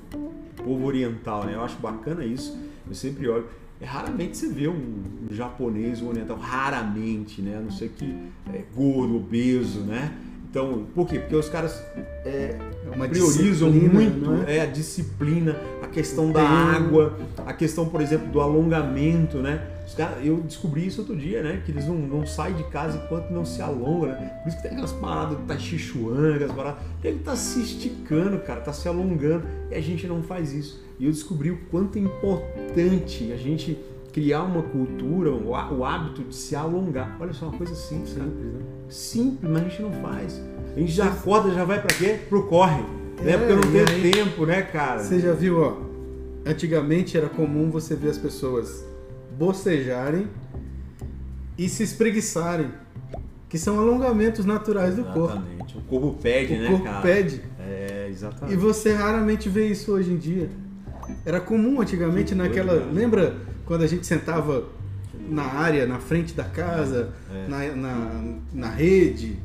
[0.56, 1.54] povo oriental, né?
[1.54, 2.58] Eu acho bacana isso.
[2.86, 3.46] Eu sempre olho.
[3.80, 7.56] É, raramente você vê um, japonês, um oriental, raramente, né?
[7.56, 8.04] A não ser que
[8.52, 10.12] é gordo, obeso, né?
[10.50, 11.20] Então, por quê?
[11.20, 11.80] Porque os caras
[12.24, 12.56] é,
[12.92, 14.56] é priorizam muito é?
[14.56, 14.60] é?
[14.62, 19.64] a disciplina, a questão da água, a questão, por exemplo, do alongamento, né?
[19.86, 21.62] Os caras, eu descobri isso outro dia, né?
[21.64, 24.40] Que eles não, não saem de casa enquanto não se alongam, né?
[24.42, 26.80] Por isso que tem aquelas paradas do Tai Chi Chuan, aquelas paradas.
[27.04, 29.46] Ele tá se esticando, cara, tá se alongando.
[29.70, 30.82] E a gente não faz isso.
[30.98, 33.78] E eu descobri o quanto é importante a gente
[34.12, 37.16] criar uma cultura, o hábito de se alongar.
[37.20, 38.28] Olha só, uma coisa simples, cara.
[38.28, 38.60] Simples, né?
[38.88, 40.42] Simples, mas a gente não faz.
[40.76, 42.18] A gente já acorda, já vai para quê?
[42.28, 42.82] Pro corre.
[43.18, 43.38] É, né?
[43.38, 45.02] Porque não tem aí, tempo, né, cara?
[45.02, 45.76] Você já viu, ó.
[46.44, 48.84] Antigamente era comum você ver as pessoas
[49.38, 50.26] bocejarem
[51.56, 52.68] e se espreguiçarem.
[53.48, 55.20] Que são alongamentos naturais do exatamente.
[55.20, 55.42] corpo.
[55.42, 55.78] Exatamente.
[55.78, 57.02] O corpo pede, o né, corpo cara?
[57.02, 57.42] pede.
[57.58, 58.54] É, exatamente.
[58.54, 60.48] E você raramente vê isso hoje em dia.
[61.26, 62.74] Era comum antigamente que naquela.
[62.74, 64.64] Coisa, lembra quando a gente sentava
[65.28, 67.46] na área, na frente da casa, é.
[67.46, 69.38] na, na, na, rede,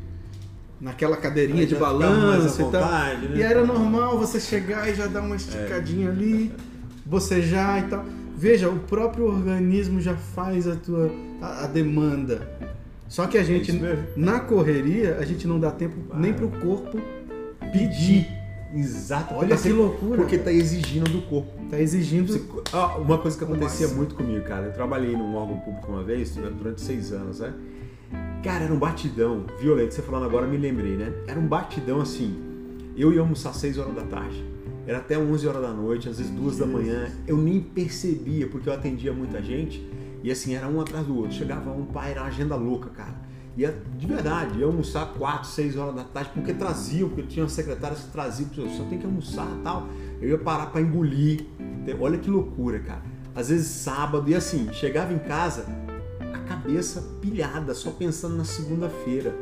[0.81, 2.81] naquela cadeirinha de balanço e tal.
[2.81, 3.33] Né?
[3.35, 6.09] E era normal você chegar e já dar uma esticadinha é.
[6.09, 6.51] ali,
[7.05, 8.03] bocejar e tal.
[8.35, 12.49] Veja, o próprio organismo já faz a tua a, a demanda.
[13.07, 16.99] Só que a gente, É na correria, a gente não dá tempo nem pro corpo
[17.71, 18.27] pedir.
[18.73, 19.35] Exato.
[19.35, 20.17] Olha que loucura.
[20.17, 21.51] Porque tá exigindo do corpo.
[21.75, 22.31] Tá exigindo.
[22.31, 24.67] Você- ah, uma coisa que acontecia muito comigo, cara.
[24.67, 27.53] Eu trabalhei num órgão público uma vez, durante seis anos, né?
[28.43, 29.93] Cara, era um batidão violento.
[29.93, 31.11] Você falando agora, me lembrei, né?
[31.27, 32.39] Era um batidão assim.
[32.95, 34.41] Eu ia almoçar às 6 horas da tarde.
[34.87, 37.09] Era até 11 horas da noite, às vezes 2 da manhã.
[37.27, 39.85] Eu nem percebia, porque eu atendia muita gente.
[40.23, 41.33] E assim, era um atrás do outro.
[41.33, 43.15] Chegava um pai, era uma agenda louca, cara.
[43.57, 48.01] Ia, de verdade, ia almoçar 4, 6 horas da tarde, porque traziam, porque tinha secretárias
[48.01, 49.87] que traziam, "Pô, só tem que almoçar e tal.
[50.21, 51.45] Eu ia parar pra engolir.
[51.99, 53.01] Olha que loucura, cara.
[53.35, 55.65] Às vezes sábado, e assim, chegava em casa,
[56.33, 59.35] a cabeça pilhada, só pensando na segunda-feira.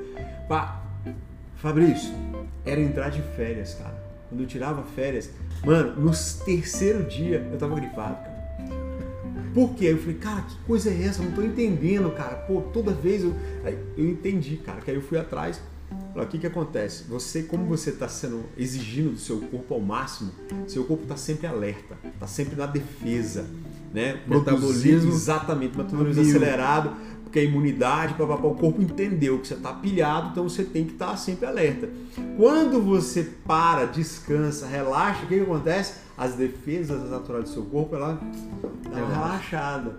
[1.55, 2.11] Fabrício,
[2.65, 4.03] era entrar de férias, cara.
[4.27, 5.29] Quando eu tirava férias,
[5.63, 6.11] mano, no
[6.43, 8.33] terceiro dia eu tava gripado, cara.
[9.53, 9.85] Por quê?
[9.85, 11.21] Eu falei, cara, que coisa é essa?
[11.21, 12.35] Eu não tô entendendo, cara.
[12.35, 13.35] Pô, toda vez eu.
[13.63, 15.61] Aí eu entendi, cara, que aí eu fui atrás.
[16.15, 17.05] O que que acontece?
[17.09, 20.31] Você, como você está sendo exigindo do seu corpo ao máximo,
[20.67, 23.47] seu corpo está sempre alerta, está sempre na defesa,
[23.91, 24.19] né?
[24.27, 30.29] Metabolismo exatamente, metabolismo acelerado, porque a imunidade, papapá, o corpo entendeu que você está pilhado,
[30.29, 31.89] então você tem que estar sempre alerta.
[32.37, 35.95] Quando você para, descansa, relaxa, o que, que acontece?
[36.15, 38.21] As defesas naturais do seu corpo, ela
[38.83, 39.95] dá uma relaxada.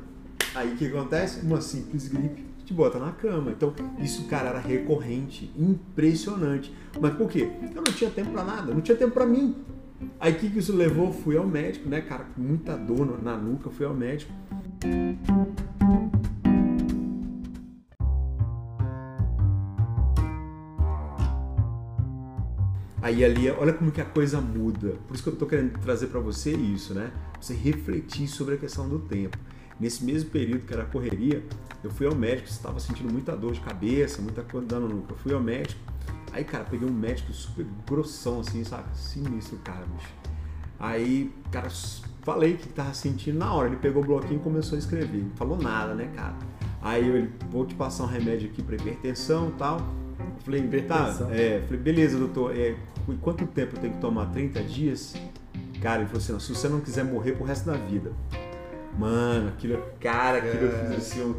[0.54, 1.40] Aí o que acontece?
[1.44, 3.50] Uma simples gripe te bota na cama.
[3.50, 6.74] Então, isso, cara, era recorrente, impressionante.
[7.00, 7.48] Mas por quê?
[7.62, 9.54] Eu não tinha tempo pra nada, não tinha tempo pra mim.
[10.18, 11.12] Aí o que, que isso levou?
[11.12, 14.32] Fui ao médico, né, cara, com muita dor na nuca, fui ao médico.
[23.00, 24.94] Aí ali, olha como que a coisa muda.
[25.06, 27.12] Por isso que eu tô querendo trazer para você isso, né?
[27.38, 29.36] Você refletir sobre a questão do tempo.
[29.78, 31.42] Nesse mesmo período que era correria,
[31.82, 35.12] eu fui ao médico, estava sentindo muita dor de cabeça, muita coisa dando nuca.
[35.12, 35.80] Eu fui ao médico.
[36.32, 38.84] Aí, cara, peguei um médico super grossão, assim, sabe?
[38.96, 40.12] Sinistro, cara, bicho.
[40.78, 41.68] Aí, cara,
[42.22, 43.68] falei que tava sentindo na hora.
[43.68, 45.22] Ele pegou o bloquinho e começou a escrever.
[45.22, 46.34] Não falou nada, né, cara?
[46.82, 49.78] Aí eu, ele, vou te passar um remédio aqui para hipertensão e tal.
[50.18, 52.76] Eu falei, tá, é, falei, beleza, doutor, é,
[53.20, 54.26] quanto tempo eu tenho que tomar?
[54.26, 55.14] 30 dias?
[55.80, 58.12] Cara, ele falou assim, se você não quiser morrer pro resto da vida.
[58.98, 61.34] Mano, aquilo, cara, aquilo eu fiz assim,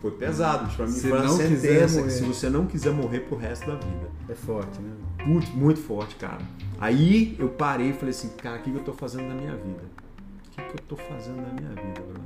[0.00, 0.76] foi pesado, bicho.
[0.76, 3.74] pra mim Se foi uma sentença que se você não quiser morrer pro resto da
[3.74, 4.08] vida.
[4.28, 4.92] É forte, né?
[5.26, 6.38] Muito, muito forte, cara.
[6.78, 9.56] Aí eu parei e falei assim, cara, o que que eu tô fazendo na minha
[9.56, 9.82] vida?
[10.46, 12.24] O que que eu tô fazendo na minha vida, Bruno?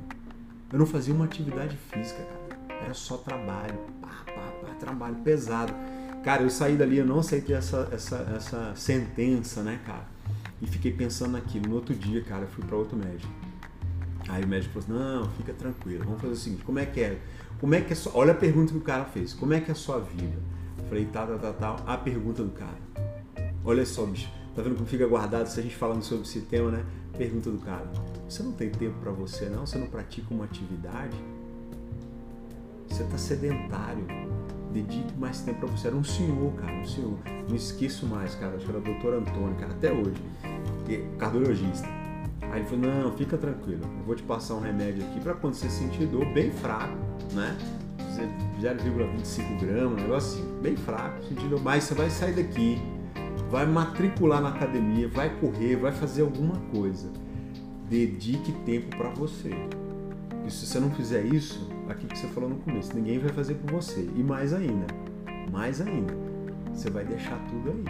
[0.71, 2.81] Eu não fazia uma atividade física, cara.
[2.83, 3.77] Era só trabalho.
[4.01, 5.73] Pá, pá, pá, trabalho pesado.
[6.23, 10.07] Cara, eu saí dali, eu não aceitei essa, essa, essa sentença, né, cara?
[10.61, 11.69] E fiquei pensando naquilo.
[11.69, 13.31] No outro dia, cara, eu fui para outro médico.
[14.29, 17.01] Aí o médico falou assim, não, fica tranquilo, vamos fazer o seguinte, como é que
[17.01, 17.19] é?
[17.59, 18.11] Como é que é sua...
[18.15, 20.37] Olha a pergunta que o cara fez, como é que é a sua vida?
[20.77, 21.75] Eu falei, tá, tá, tá, tá.
[21.85, 22.77] A pergunta do cara.
[23.63, 26.71] Olha só, bicho, tá vendo como fica guardado se a gente falando sobre esse tema,
[26.71, 26.85] né?
[27.17, 27.89] Pergunta do cara.
[28.27, 29.65] Você não tem tempo para você, não?
[29.65, 31.15] Você não pratica uma atividade?
[32.89, 34.05] Você tá sedentário.
[34.71, 35.87] Dedique mais tempo para você.
[35.87, 37.17] Era um senhor, cara, um senhor.
[37.47, 38.55] Não esqueço mais, cara.
[38.55, 40.21] Acho que era o doutor Antônio, cara, até hoje.
[41.17, 41.87] Cardiologista.
[42.53, 43.81] Aí ele falou, não, fica tranquilo.
[43.83, 46.95] Eu vou te passar um remédio aqui para quando você sentir dor, bem fraco,
[47.33, 47.57] né?
[48.61, 51.59] 0,25 gramas, um negócio assim, bem fraco, sentir dor.
[51.63, 52.79] Mas você vai sair daqui,
[53.49, 57.09] vai matricular na academia, vai correr, vai fazer alguma coisa.
[57.89, 59.49] Dedique tempo para você.
[60.45, 63.55] E se você não fizer isso, aquilo que você falou no começo, ninguém vai fazer
[63.55, 64.07] por você.
[64.15, 64.85] E mais ainda,
[65.51, 66.13] mais ainda,
[66.71, 67.83] você vai deixar tudo aí.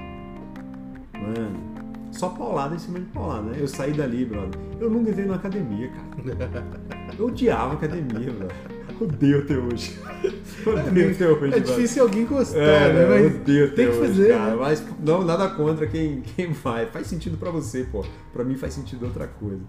[1.22, 1.73] Mano,
[2.14, 3.58] só paulada em cima de paulada, né?
[3.60, 4.60] Eu saí dali, brother.
[4.80, 6.74] Eu nunca entrei na academia, cara.
[7.18, 8.56] Eu odiava academia, brother.
[9.00, 10.00] Eu odeio até hoje.
[10.66, 13.06] Eu odeio até hoje, É difícil alguém gostar, É, né?
[13.08, 14.52] Mas odeio até tem que hoje, fazer, cara.
[14.52, 14.56] né?
[14.60, 16.86] Mas não, nada contra quem, quem vai.
[16.86, 18.06] Faz sentido pra você, pô.
[18.32, 19.62] Pra mim faz sentido outra coisa.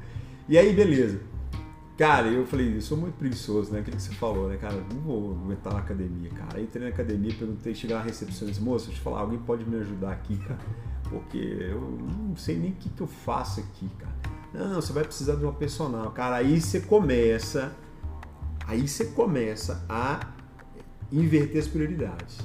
[0.48, 1.18] E aí, beleza.
[1.96, 3.78] Cara, eu falei, eu sou muito preguiçoso, né?
[3.80, 4.82] Aquilo que você falou, né, cara?
[4.92, 6.60] Não vou entrar na academia, cara.
[6.60, 9.38] Entrei na academia, perguntei, chegar na recepção e disse, moça, deixa eu te falar, alguém
[9.38, 10.58] pode me ajudar aqui, cara?
[11.08, 14.14] Porque eu não sei nem o que, que eu faço aqui, cara.
[14.52, 16.10] Não, você vai precisar de uma personal.
[16.12, 17.72] Cara, aí você começa.
[18.66, 20.20] Aí você começa a
[21.12, 22.38] inverter as prioridades.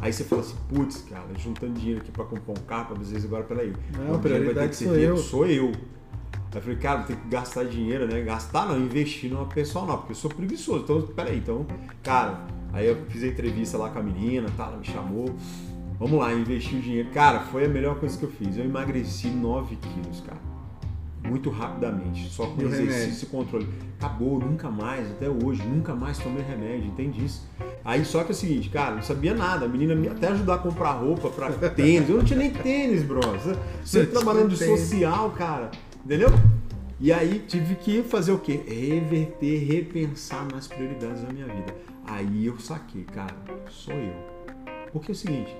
[0.00, 3.24] Aí você fala assim, putz, cara, juntando dinheiro aqui pra comprar um carro, às vezes
[3.24, 3.72] agora, peraí.
[3.96, 5.16] Não, o dinheiro vai ter que ser dinheiro, eu.
[5.16, 5.68] Sou eu.
[5.68, 8.20] Aí eu falei, cara, tem que gastar dinheiro, né?
[8.22, 10.82] Gastar não, investir numa pessoa não, porque eu sou preguiçoso.
[10.82, 11.64] Então, peraí, então,
[12.02, 15.34] cara, aí eu fiz a entrevista lá com a menina, tá, ela me chamou.
[16.02, 17.10] Vamos lá, investir o dinheiro.
[17.10, 18.56] Cara, foi a melhor coisa que eu fiz.
[18.56, 20.40] Eu emagreci 9 quilos, cara.
[21.24, 23.68] muito rapidamente, só com E exercício e controle.
[24.00, 27.48] Acabou, nunca mais, até hoje, nunca mais tomei remédio, entende isso?
[27.84, 30.56] Aí só que é o seguinte, cara, não sabia nada, a menina me até ajudar
[30.56, 33.20] a comprar roupa pra tênis, eu não tinha nem tênis, bro.
[33.84, 34.80] Sempre trabalhando de tênis.
[34.80, 35.70] social, cara,
[36.04, 36.30] entendeu?
[36.98, 38.60] E aí tive que fazer o quê?
[38.66, 41.72] Reverter, repensar nas prioridades da minha vida.
[42.04, 43.36] Aí eu saquei, cara,
[43.70, 44.16] sou eu.
[44.92, 45.56] Porque é o seguinte,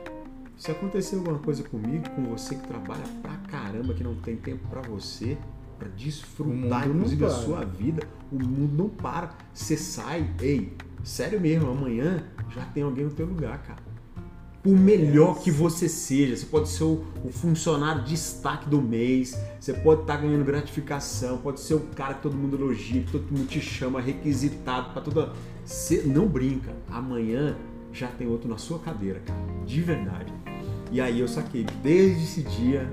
[0.62, 4.64] se acontecer alguma coisa comigo, com você que trabalha pra caramba, que não tem tempo
[4.68, 5.36] pra você,
[5.76, 7.36] pra O desfrutar, inclusive, a para.
[7.36, 9.36] sua vida, o mundo não para.
[9.52, 10.72] Você sai, ei,
[11.02, 13.82] sério mesmo, amanhã já tem alguém no teu lugar, cara.
[14.62, 19.36] Por melhor que você seja, você pode ser o, o funcionário de destaque do mês,
[19.58, 23.24] você pode estar ganhando gratificação, pode ser o cara que todo mundo elogia, que todo
[23.36, 25.32] mundo te chama, requisitado para toda.
[25.64, 27.56] Você não brinca, amanhã
[27.92, 30.41] já tem outro na sua cadeira, cara, de verdade.
[30.92, 32.86] E aí eu saquei, desde esse dia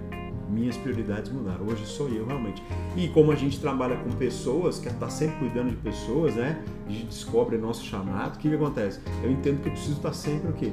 [0.49, 1.67] minhas prioridades mudaram.
[1.67, 2.63] Hoje sou eu realmente.
[2.95, 6.63] E como a gente trabalha com pessoas, quer estar sempre cuidando de pessoas, né?
[6.87, 8.35] A gente descobre nosso chamado.
[8.35, 8.99] O que, que acontece?
[9.21, 10.71] Eu entendo que eu preciso estar sempre o quê?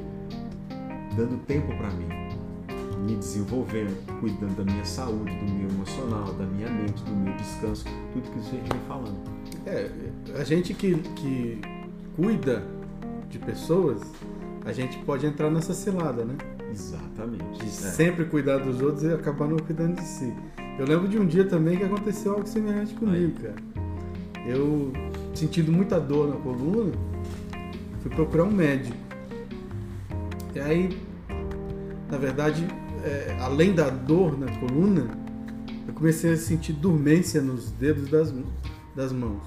[1.16, 2.08] Dando tempo para mim,
[3.04, 7.84] me desenvolvendo, cuidando da minha saúde, do meu emocional, da minha mente, do meu descanso,
[8.12, 9.18] tudo que a gente vem falando.
[9.66, 9.90] É,
[10.38, 11.60] a gente que, que
[12.14, 12.62] cuida
[13.28, 14.00] de pessoas,
[14.64, 16.55] a gente pode entrar nessa cilada, né?
[16.76, 17.58] Exatamente.
[17.60, 17.70] De É.
[17.70, 20.32] sempre cuidar dos outros e acabar não cuidando de si.
[20.78, 23.56] Eu lembro de um dia também que aconteceu algo semelhante comigo, cara.
[24.46, 24.92] Eu,
[25.34, 26.92] sentindo muita dor na coluna,
[28.02, 28.96] fui procurar um médico.
[30.54, 31.00] E aí,
[32.10, 32.66] na verdade,
[33.02, 35.06] é, além da dor na coluna,
[35.88, 38.32] eu comecei a sentir dormência nos dedos das,
[38.94, 39.42] das mãos.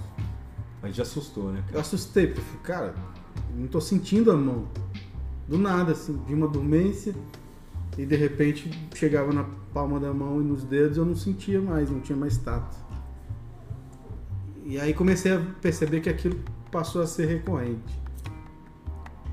[0.81, 1.63] A gente assustou, né?
[1.71, 2.95] Eu assustei, porque eu falei, cara,
[3.55, 4.65] não tô sentindo a mão.
[5.49, 7.15] Do nada, assim, vi uma dormência
[7.97, 11.89] e de repente chegava na palma da mão e nos dedos eu não sentia mais,
[11.89, 12.77] não tinha mais tato.
[14.63, 16.39] E aí comecei a perceber que aquilo
[16.71, 17.99] passou a ser recorrente.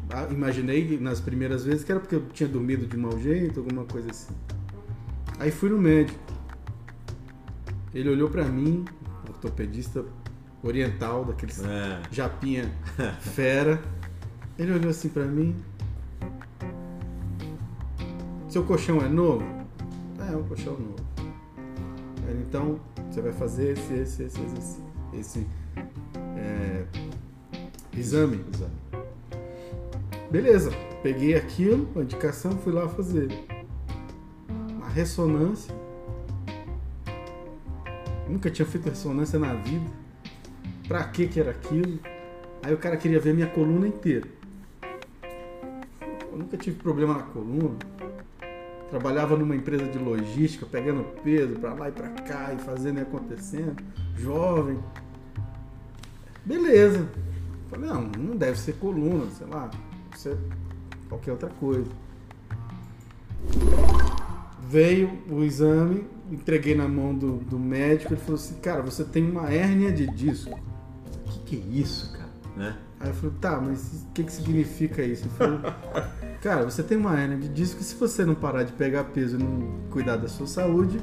[0.08, 3.84] Ah, Imaginei nas primeiras vezes que era porque eu tinha dormido de mau jeito, alguma
[3.84, 4.32] coisa assim.
[5.38, 6.18] Aí fui no médico.
[7.94, 8.86] Ele olhou pra mim,
[9.28, 10.02] ortopedista
[10.62, 12.00] oriental, daqueles É.
[12.10, 12.72] japinha
[13.20, 13.82] fera.
[14.58, 15.54] Ele olhou assim pra mim.
[18.56, 19.44] Seu colchão é novo?
[20.18, 20.96] É, é um colchão novo.
[22.26, 25.46] Ele, então, você vai fazer esse, esse, esse, esse, esse
[26.38, 26.86] é,
[27.94, 28.42] exame.
[28.54, 28.72] Exame.
[30.30, 30.70] Beleza,
[31.02, 33.28] peguei aquilo, a indicação, fui lá fazer.
[34.48, 35.74] Uma ressonância.
[38.26, 39.90] Nunca tinha feito ressonância na vida.
[40.88, 42.00] Pra que que era aquilo?
[42.62, 44.26] Aí o cara queria ver minha coluna inteira.
[46.32, 47.95] Eu nunca tive problema na coluna.
[48.90, 53.02] Trabalhava numa empresa de logística, pegando peso pra lá e pra cá e fazendo e
[53.02, 53.76] acontecendo.
[54.16, 54.78] Jovem.
[56.44, 57.08] Beleza.
[57.68, 60.38] Falei, não, não deve ser coluna, sei lá, deve ser
[61.08, 61.90] qualquer outra coisa.
[64.68, 69.28] Veio o exame, entreguei na mão do, do médico, ele falou assim, cara, você tem
[69.28, 70.58] uma hérnia de disco.
[71.24, 72.30] O que, que é isso, cara?
[72.56, 72.76] Né?
[73.00, 75.24] Aí eu falei, tá, mas o que, que significa isso?
[75.24, 75.60] Ele falou,
[76.46, 79.36] cara, você tem uma hernia de disco e se você não parar de pegar peso
[79.36, 81.00] e não cuidar da sua saúde,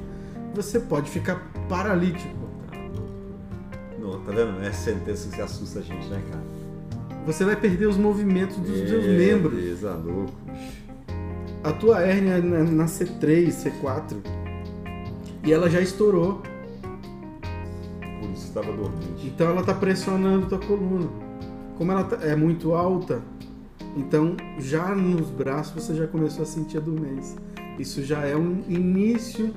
[0.55, 2.33] você pode ficar paralítico.
[3.99, 4.63] Não, tá vendo?
[4.63, 6.43] É sentença que assusta a gente, né, cara?
[7.25, 9.53] Você vai perder os movimentos dos seus É, membros.
[9.53, 10.31] Beleza, louco.
[11.61, 14.15] A tua hérnia é na na C3, C4.
[15.43, 16.41] E ela já estourou.
[18.21, 19.25] Por isso estava dormente.
[19.27, 21.09] Então ela está pressionando tua coluna.
[21.77, 23.21] Como ela tá- é muito alta,
[23.95, 27.37] então já nos braços você já começou a sentir a dormência.
[27.77, 29.53] Isso já é um início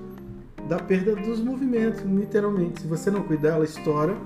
[0.68, 2.82] da perda dos movimentos, literalmente.
[2.82, 4.16] Se você não cuidar, ela estoura,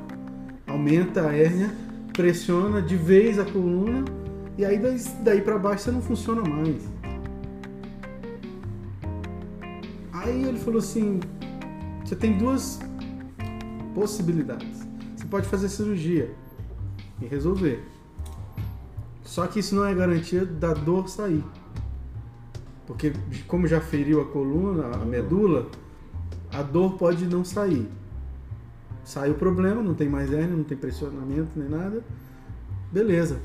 [0.66, 1.70] aumenta a hérnia,
[2.12, 4.04] pressiona de vez a coluna
[4.60, 4.78] e aí
[5.22, 6.86] daí, para baixo você não funciona mais.
[10.12, 11.18] Aí ele falou assim:
[12.04, 12.78] você tem duas
[13.94, 14.86] possibilidades.
[15.16, 16.30] Você pode fazer cirurgia
[17.22, 17.82] e resolver.
[19.30, 21.44] Só que isso não é garantia da dor sair.
[22.84, 23.12] Porque
[23.46, 25.68] como já feriu a coluna, a medula,
[26.52, 27.88] a dor pode não sair.
[29.04, 32.02] Sai o problema, não tem mais hérnia, não tem pressionamento nem nada.
[32.90, 33.40] Beleza.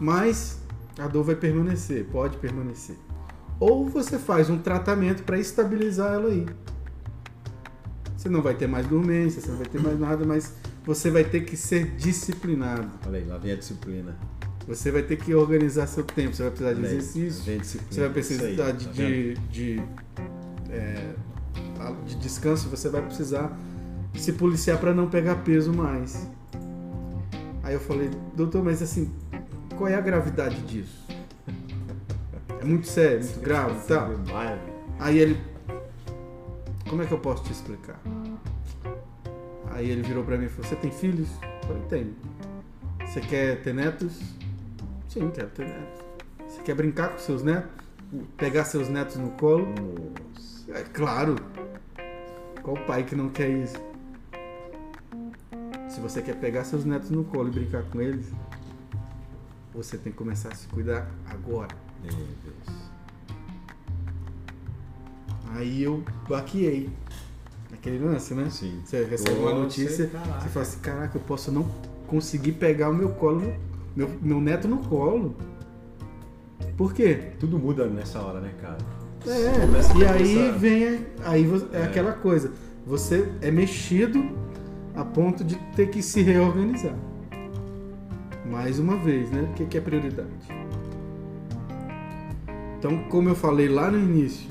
[0.00, 0.60] Mas
[0.98, 2.96] a dor vai permanecer, pode permanecer.
[3.60, 6.44] Ou você faz um tratamento para estabilizar ela aí.
[8.16, 11.22] Você não vai ter mais dormência, você não vai ter mais nada, mas você vai
[11.22, 12.90] ter que ser disciplinado.
[13.06, 14.33] Olha aí, lá vem a disciplina.
[14.66, 17.92] Você vai ter que organizar seu tempo, você vai precisar de exercício, disciplina.
[17.92, 19.40] você vai precisar tá de, vendo?
[19.50, 19.82] de, de,
[20.70, 21.12] é,
[22.06, 23.54] de descanso, você vai precisar
[24.14, 26.28] se policiar para não pegar peso mais.
[27.62, 29.10] Aí eu falei, doutor, mas assim,
[29.76, 31.04] qual é a gravidade disso?
[32.60, 34.10] É muito sério, muito grave e tal.
[34.98, 35.38] Aí ele,
[36.88, 38.00] como é que eu posso te explicar?
[39.70, 41.28] Aí ele virou para mim e falou, você tem filhos?
[41.42, 42.14] Eu falei, tenho.
[43.06, 44.18] Você quer ter netos?
[45.14, 46.00] Sim, quero ter netos.
[46.48, 47.70] Você quer brincar com seus netos?
[48.36, 49.64] Pegar seus netos no colo?
[49.64, 50.72] Nossa.
[50.72, 51.36] É claro.
[52.64, 53.76] Qual pai que não quer isso?
[55.88, 58.26] Se você quer pegar seus netos no colo e brincar com eles,
[59.72, 61.76] você tem que começar a se cuidar agora.
[62.02, 62.78] Meu Deus.
[65.52, 66.90] Aí eu baqueei.
[67.72, 68.50] Aquele lance, né?
[68.50, 68.80] Sim.
[68.84, 70.40] Você recebe uma Você, notícia, caraca.
[70.40, 71.70] você fala assim, caraca, eu posso não
[72.08, 73.54] conseguir pegar o meu colo,
[73.94, 75.34] meu, meu neto no colo.
[76.76, 77.32] Por quê?
[77.38, 78.78] Tudo muda nessa hora, né, cara?
[79.26, 80.58] É, e aí pensar.
[80.58, 81.82] vem aí é, É.
[81.84, 82.52] aquela coisa.
[82.86, 84.22] Você é mexido
[84.94, 86.94] a ponto de ter que se reorganizar.
[88.44, 89.48] Mais uma vez, né?
[89.50, 90.28] O que, que é prioridade?
[92.78, 94.50] Então, como eu falei lá no início,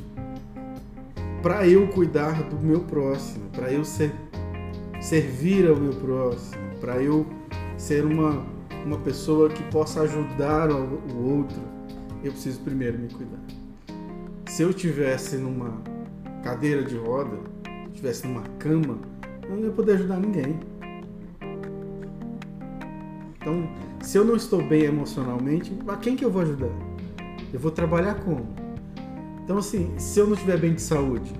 [1.43, 4.11] para eu cuidar do meu próximo, para eu ser,
[4.99, 7.27] servir ao meu próximo, para eu
[7.77, 8.43] ser uma,
[8.85, 10.99] uma pessoa que possa ajudar o,
[11.37, 11.59] outro,
[12.23, 13.39] eu preciso primeiro me cuidar.
[14.47, 15.81] Se eu tivesse numa
[16.43, 17.37] cadeira de roda,
[17.93, 18.97] tivesse numa cama,
[19.43, 20.59] eu não ia poder ajudar ninguém.
[23.35, 23.67] Então,
[24.01, 26.69] se eu não estou bem emocionalmente, a quem que eu vou ajudar?
[27.51, 28.47] Eu vou trabalhar como?
[29.43, 31.33] Então, assim, se eu não estiver bem de saúde,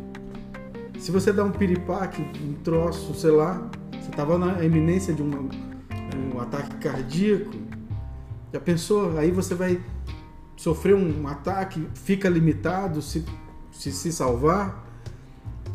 [0.99, 5.49] se você dá um piripaque, um troço, sei lá, você estava na eminência de uma-
[6.15, 7.52] um ataque cardíaco,
[8.52, 9.17] já pensou?
[9.17, 9.82] Aí você vai
[10.56, 13.26] sofrer um ataque, fica limitado, se
[13.73, 14.88] se, se salvar,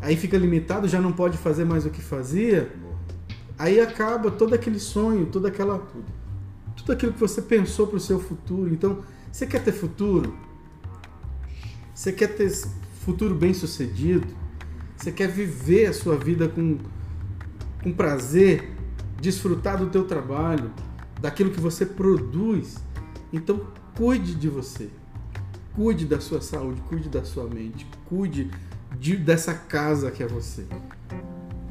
[0.01, 2.71] aí fica limitado, já não pode fazer mais o que fazia,
[3.57, 5.85] aí acaba todo aquele sonho, toda aquela
[6.75, 8.73] tudo aquilo que você pensou para o seu futuro.
[8.73, 10.33] Então, você quer ter futuro?
[11.93, 12.49] Você quer ter
[13.01, 14.25] futuro bem sucedido?
[14.95, 16.77] Você quer viver a sua vida com,
[17.83, 18.71] com prazer,
[19.19, 20.71] desfrutar do teu trabalho,
[21.21, 22.77] daquilo que você produz?
[23.31, 24.89] Então, cuide de você.
[25.75, 28.49] Cuide da sua saúde, cuide da sua mente, cuide
[28.97, 30.65] de- dessa casa que é você.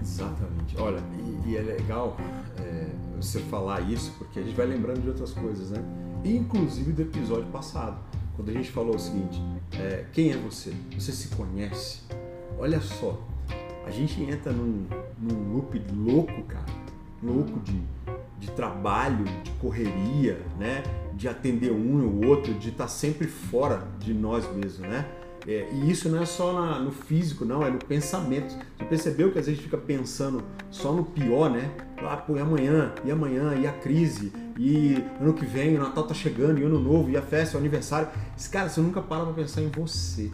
[0.00, 0.76] Exatamente.
[0.78, 1.02] Olha,
[1.44, 2.16] e, e é legal
[2.58, 5.82] é, você falar isso, porque a gente vai lembrando de outras coisas, né?
[6.24, 7.98] Inclusive do episódio passado,
[8.34, 10.72] quando a gente falou o seguinte: é, quem é você?
[10.96, 12.00] Você se conhece?
[12.58, 13.20] Olha só,
[13.86, 14.86] a gente entra num,
[15.20, 16.64] num loop louco, cara,
[17.22, 17.80] louco de,
[18.38, 20.82] de trabalho, de correria, né?
[21.14, 25.06] De atender um e o outro, de estar sempre fora de nós mesmos, né?
[25.46, 28.54] É, e isso não é só na- no físico, não, é no pensamento.
[28.76, 31.70] Você percebeu que às vezes fica pensando só no pior, né?
[31.98, 36.04] Ah, pô, e amanhã, e amanhã, e a crise, e ano que vem, o Natal
[36.06, 38.08] tá chegando, e ano novo, e a festa, o aniversário.
[38.36, 40.30] Esse cara, você nunca para pra pensar em você.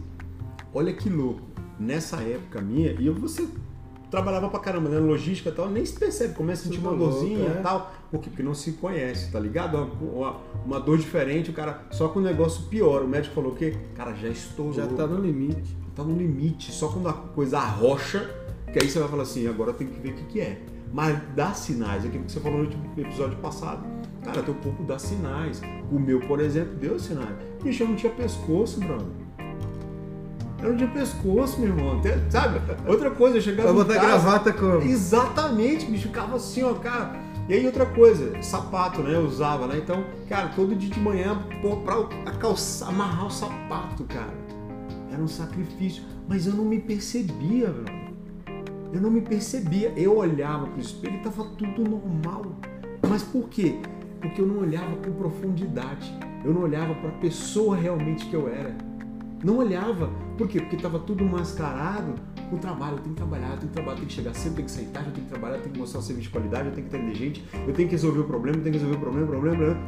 [0.73, 1.41] Olha que louco.
[1.79, 3.47] Nessa época minha, e você
[4.15, 4.97] trabalhava pra caramba, né?
[4.97, 7.59] Logística e tal, nem se percebe, começa a sentir uma louco, dorzinha é.
[7.59, 7.91] e tal.
[8.09, 8.29] Por quê?
[8.29, 9.75] Porque não se conhece, tá ligado?
[9.77, 9.85] Uma,
[10.29, 13.03] uma- uma dor diferente, o cara, só que o negócio piora.
[13.03, 13.75] O médico falou o quê?
[13.93, 14.73] Cara, já estourou.
[14.73, 15.75] Já está no limite.
[15.95, 16.71] tá no limite.
[16.71, 18.29] Só quando a coisa arrocha,
[18.71, 20.61] que aí você vai falar assim, agora tem que ver o que, que é.
[20.93, 23.85] Mas dá sinais, aquilo que você falou no último episódio passado.
[24.23, 25.61] Cara, teu corpo dá sinais.
[25.91, 27.35] O meu, por exemplo, deu sinais.
[27.61, 29.05] Bicho, eu não tinha pescoço, brother.
[30.65, 31.99] Não tinha pescoço, meu irmão.
[31.99, 32.59] Até, sabe?
[32.87, 34.81] Outra coisa, eu chegava Vai botar gravata como?
[34.81, 37.23] Exatamente, bicho, ficava assim, ó, cara.
[37.47, 39.15] E aí outra coisa, sapato, né?
[39.15, 39.77] Eu usava, né?
[39.77, 44.33] Então, cara, todo dia de manhã, pô, pra eu calçar, amarrar o sapato, cara.
[45.11, 46.03] Era um sacrifício.
[46.27, 48.05] Mas eu não me percebia, velho.
[48.91, 49.93] Eu não me percebia.
[49.95, 52.45] Eu olhava pro espelho e tava tudo normal.
[53.07, 53.75] Mas por quê?
[54.19, 56.11] Porque eu não olhava com profundidade.
[56.43, 58.75] Eu não olhava para a pessoa realmente que eu era.
[59.45, 60.09] Não olhava.
[60.39, 60.59] Por quê?
[60.59, 62.15] Porque estava tudo mascarado
[62.49, 62.95] com trabalho.
[62.95, 64.65] Eu tenho que trabalhar, eu tenho que trabalhar, eu tenho que chegar cedo, eu tenho
[64.65, 66.67] que sair tarde, eu tenho que trabalhar, eu tenho que mostrar o serviço de qualidade,
[66.69, 68.97] eu tenho que atender gente, eu tenho que resolver o problema, eu tenho que resolver
[68.97, 69.79] o problema, problema, problema.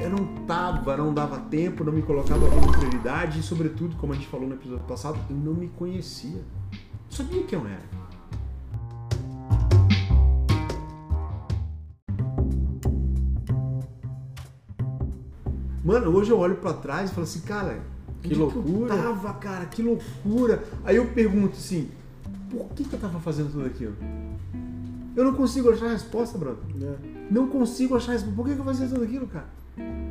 [0.00, 4.14] Eu não tava, não dava tempo, não me colocava como prioridade e, sobretudo, como a
[4.14, 6.40] gente falou no episódio passado, eu não me conhecia.
[6.70, 7.90] Não sabia quem eu era.
[15.84, 17.82] Mano, hoje eu olho pra trás e falo assim, cara,
[18.22, 18.94] Que loucura.
[18.94, 20.62] eu tava, cara, que loucura.
[20.84, 21.88] Aí eu pergunto assim,
[22.50, 23.94] por que, que eu tava fazendo tudo aquilo?
[25.16, 26.62] Eu não consigo achar a resposta, brother.
[26.82, 26.94] É.
[27.30, 28.36] Não consigo achar a resposta.
[28.36, 29.46] Por que, que eu fazia tudo aquilo, cara?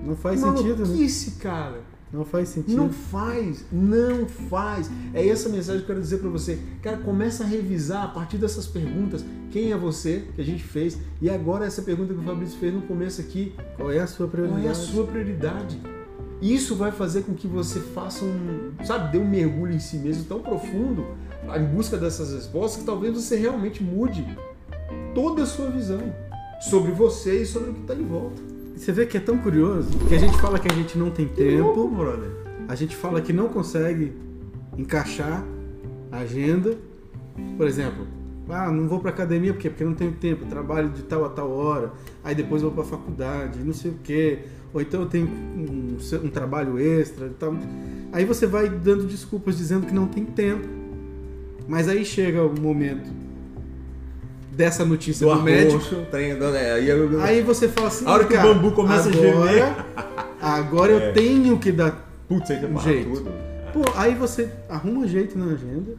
[0.05, 0.85] Não faz Uma sentido, né?
[0.85, 1.81] maluquice, cara.
[2.11, 2.75] Não faz sentido.
[2.75, 4.89] Não faz, não faz.
[5.13, 6.59] É essa mensagem que eu quero dizer para você.
[6.81, 9.23] Cara, começa a revisar a partir dessas perguntas.
[9.51, 10.97] Quem é você que a gente fez?
[11.21, 13.53] E agora essa pergunta que o Fabrício fez no começo aqui.
[13.77, 14.61] Qual é a sua prioridade?
[14.63, 15.79] Qual é a sua prioridade?
[16.41, 20.23] Isso vai fazer com que você faça um, sabe, dê um mergulho em si mesmo
[20.23, 21.05] tão profundo
[21.55, 24.25] em busca dessas respostas que talvez você realmente mude
[25.13, 26.13] toda a sua visão
[26.61, 28.41] sobre você e sobre o que está em volta.
[28.75, 31.27] Você vê que é tão curioso que a gente fala que a gente não tem
[31.27, 32.29] tempo, louco, brother.
[32.67, 34.13] a gente fala que não consegue
[34.77, 35.43] encaixar
[36.11, 36.77] a agenda.
[37.57, 38.07] Por exemplo,
[38.49, 41.51] ah, não vou para academia porque porque não tenho tempo, trabalho de tal a tal
[41.51, 41.91] hora,
[42.23, 44.39] aí depois vou para faculdade, não sei o quê,
[44.73, 47.55] ou então eu tenho um, um trabalho extra e tal.
[48.11, 50.67] Aí você vai dando desculpas dizendo que não tem tempo.
[51.67, 53.09] Mas aí chega o momento
[54.51, 55.95] dessa notícia do, do médico.
[56.11, 56.73] Treino, né?
[56.73, 57.21] aí, eu...
[57.21, 59.75] aí, você fala assim, a hora que o bambu começa agora, a gemer.
[60.41, 61.09] Agora é.
[61.09, 63.09] eu tenho que dar Putz, aí um jeito.
[63.09, 63.31] Tudo.
[63.73, 65.95] Pô, aí você arruma um jeito na agenda.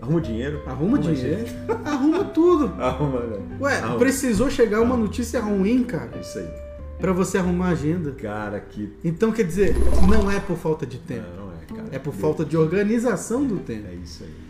[0.00, 0.62] Arruma dinheiro.
[0.66, 1.46] Arruma, arruma dinheiro.
[1.84, 2.74] arruma tudo.
[2.80, 3.38] Arruma, né?
[3.60, 3.98] Ué, arruma.
[3.98, 6.10] precisou chegar uma notícia ruim, cara.
[6.14, 6.63] É isso aí.
[6.98, 8.12] Pra você arrumar a agenda.
[8.12, 8.92] Cara, que.
[9.02, 9.74] Então quer dizer,
[10.08, 11.26] não é por falta de tempo.
[11.36, 11.88] Não, não é, cara.
[11.92, 13.86] É por falta de organização do tempo.
[13.88, 14.44] É isso aí.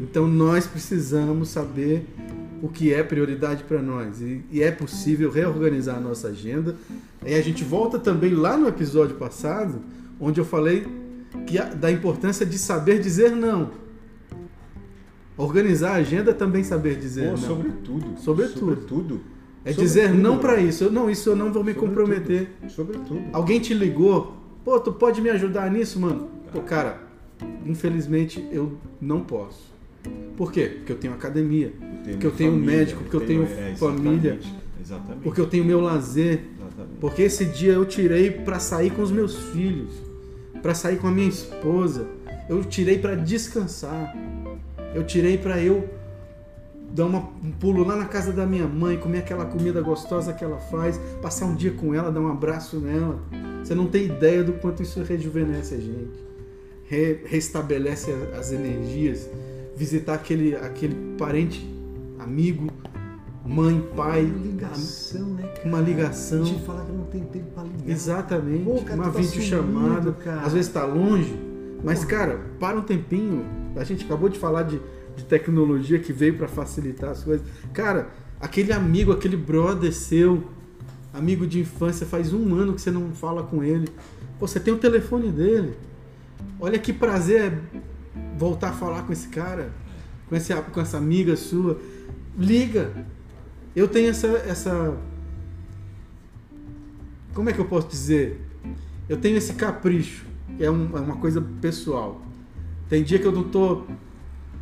[0.00, 2.06] Então nós precisamos saber
[2.62, 4.20] o que é prioridade para nós.
[4.20, 6.76] E, e, é possível reorganizar a nossa agenda.
[7.24, 9.80] E a gente volta também lá no episódio passado,
[10.20, 10.86] onde eu falei
[11.46, 13.70] que a, da importância de saber dizer não.
[15.36, 17.48] Organizar a agenda é também saber dizer Pô, não.
[17.48, 18.18] Sobretudo.
[18.18, 18.86] Sobretudo.
[18.86, 19.35] tudo
[19.66, 20.84] É dizer não para isso.
[20.84, 22.50] Eu, não, isso eu não vou me comprometer.
[22.68, 23.20] Sobretudo.
[23.32, 24.36] Alguém te ligou.
[24.64, 26.28] Pô, tu pode me ajudar nisso, mano?
[26.52, 27.00] Pô, cara,
[27.64, 29.74] infelizmente eu não posso.
[30.36, 30.74] Por quê?
[30.76, 31.72] Porque eu tenho academia,
[32.06, 34.38] eu porque eu tenho família, médico, porque eu tenho, eu tenho é, família,
[34.80, 35.22] exatamente.
[35.22, 37.00] porque eu tenho meu lazer, exatamente.
[37.00, 39.90] porque esse dia eu tirei para sair com os meus filhos,
[40.62, 42.06] para sair com a minha esposa,
[42.48, 44.14] eu tirei para descansar,
[44.94, 45.88] eu tirei para eu
[46.96, 50.42] dar uma, um pulo lá na casa da minha mãe, comer aquela comida gostosa que
[50.42, 53.20] ela faz, passar um dia com ela, dar um abraço nela.
[53.62, 56.26] Você não tem ideia do quanto isso rejuvenesce a gente,
[56.88, 59.28] Re, restabelece as energias
[59.76, 61.68] visitar aquele, aquele parente,
[62.18, 62.68] amigo,
[63.44, 64.24] mãe, pai.
[64.24, 65.42] Uma ligação, né?
[65.48, 65.68] Cara?
[65.68, 66.42] Uma ligação.
[66.42, 67.88] A gente fala que não tem tempo pra ligar.
[67.90, 68.64] Exatamente.
[68.64, 70.16] Pô, cara, uma tá videochamada.
[70.42, 71.38] Às vezes tá longe.
[71.84, 72.10] Mas, Pô.
[72.10, 73.44] cara, para um tempinho.
[73.76, 74.80] A gente acabou de falar de,
[75.16, 77.46] de tecnologia que veio para facilitar as coisas.
[77.72, 78.10] Cara,
[78.40, 80.44] aquele amigo, aquele brother seu,
[81.12, 83.88] amigo de infância, faz um ano que você não fala com ele.
[84.38, 85.74] Pô, você tem o telefone dele.
[86.60, 87.58] Olha que prazer
[88.36, 89.72] voltar a falar com esse cara,
[90.28, 91.80] com, esse, com essa amiga sua.
[92.38, 93.06] Liga.
[93.74, 94.96] Eu tenho essa, essa.
[97.34, 98.40] Como é que eu posso dizer?
[99.08, 102.22] Eu tenho esse capricho, que é, um, é uma coisa pessoal.
[102.88, 103.84] Tem dia que eu não tô.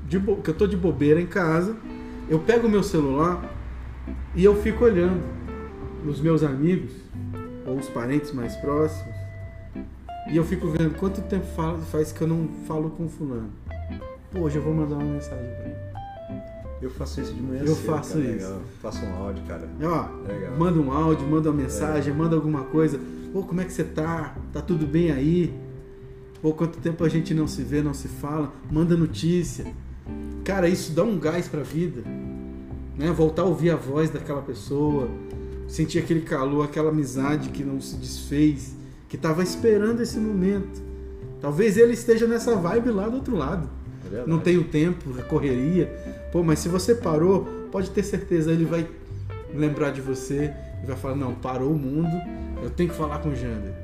[0.05, 1.77] De, que eu tô de bobeira em casa,
[2.29, 3.43] eu pego o meu celular
[4.35, 5.23] e eu fico olhando
[6.07, 6.93] os meus amigos
[7.67, 9.15] ou os parentes mais próximos
[10.31, 11.47] e eu fico vendo quanto tempo
[11.91, 13.51] faz que eu não falo com fulano.
[14.31, 15.85] Pô, hoje eu vou mandar uma mensagem pra ele.
[16.81, 18.47] Eu faço isso de manhã Eu cedo, faço cara, isso.
[18.47, 18.61] Legal.
[18.81, 19.69] Faço um áudio, cara.
[19.83, 20.57] Ó, Legal.
[20.59, 22.17] manda um áudio, manda uma mensagem, Legal.
[22.17, 22.99] manda alguma coisa.
[23.33, 24.35] Pô, como é que você tá?
[24.53, 25.55] Tá tudo bem aí?
[26.43, 28.53] Pô, quanto tempo a gente não se vê, não se fala?
[28.71, 29.67] Manda notícia.
[30.45, 32.03] Cara, isso dá um gás pra vida.
[32.97, 33.11] Né?
[33.13, 35.09] Voltar a ouvir a voz daquela pessoa,
[35.67, 38.75] sentir aquele calor, aquela amizade que não se desfez
[39.09, 40.83] que estava esperando esse momento.
[41.41, 43.69] Talvez ele esteja nessa vibe lá do outro lado.
[44.13, 45.87] É não tem o tempo, a correria.
[46.33, 48.89] Pô, mas se você parou, pode ter certeza, ele vai
[49.55, 50.53] lembrar de você
[50.83, 52.11] e vai falar: não, parou o mundo,
[52.61, 53.84] eu tenho que falar com o Jander.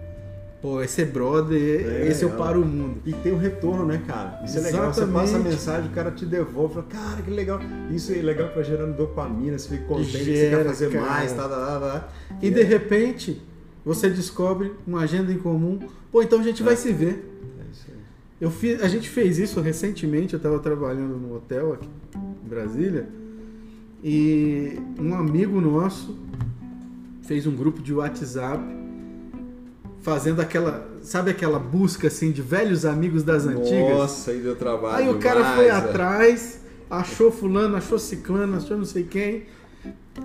[0.61, 2.33] Pô, esse é brother, É, esse eu é.
[2.33, 2.99] paro o mundo.
[3.07, 4.43] E tem o retorno, né, cara?
[4.45, 4.93] Isso é legal.
[4.93, 5.13] Você Exatamente.
[5.15, 6.75] passa a mensagem, o cara te devolve.
[6.75, 7.59] Fala, cara, que legal.
[7.91, 9.59] Isso é legal vai gerando dopamina.
[9.59, 11.07] Você fica contente, você Gera, quer fazer cara.
[11.07, 12.09] mais, tá, tá, tá, tá.
[12.43, 13.41] E é- de repente,
[13.85, 15.79] você descobre uma agenda em comum.
[16.13, 17.27] Pô, então a gente vai se ver.
[17.59, 17.95] É isso aí.
[18.39, 21.89] Eu fiz, a gente fez isso recentemente, eu estava trabalhando no hotel aqui
[22.45, 23.09] em Brasília
[24.05, 26.19] e um amigo nosso
[27.23, 28.63] fez um grupo de WhatsApp
[30.03, 33.97] fazendo aquela, sabe aquela busca assim de velhos amigos das antigas?
[33.97, 34.97] Nossa, aí deu trabalho.
[34.97, 35.71] Aí o cara demais, foi é.
[35.71, 39.45] atrás, achou fulano, achou ciclano, achou não sei quem.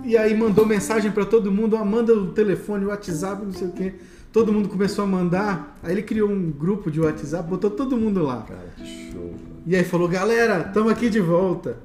[0.04, 3.68] E aí mandou mensagem pra todo mundo, ó, manda o telefone, o WhatsApp, não sei
[3.68, 3.94] o quê.
[4.32, 5.78] Todo mundo começou a mandar.
[5.82, 8.42] Aí ele criou um grupo de WhatsApp, botou todo mundo lá.
[8.42, 9.30] Cara, que show.
[9.30, 9.56] cara.
[9.66, 11.78] E aí falou, galera, estamos aqui de volta.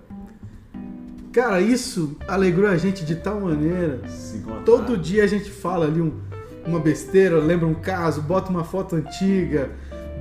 [1.32, 4.02] Cara, isso alegrou a gente de tal maneira.
[4.66, 6.12] Todo dia a gente fala ali um-
[6.66, 9.72] uma besteira, lembra um caso, bota uma foto antiga,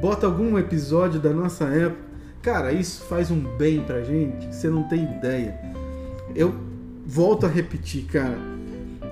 [0.01, 2.11] bota algum episódio da nossa época.
[2.43, 5.59] Cara, isso faz um bem pra gente você não tem ideia.
[6.35, 6.55] Eu
[7.07, 8.39] volto a repetir, cara.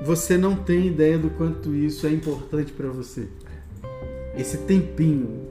[0.03, 3.29] Você não tem ideia do quanto isso é importante para você.
[4.37, 5.49] Esse tempinho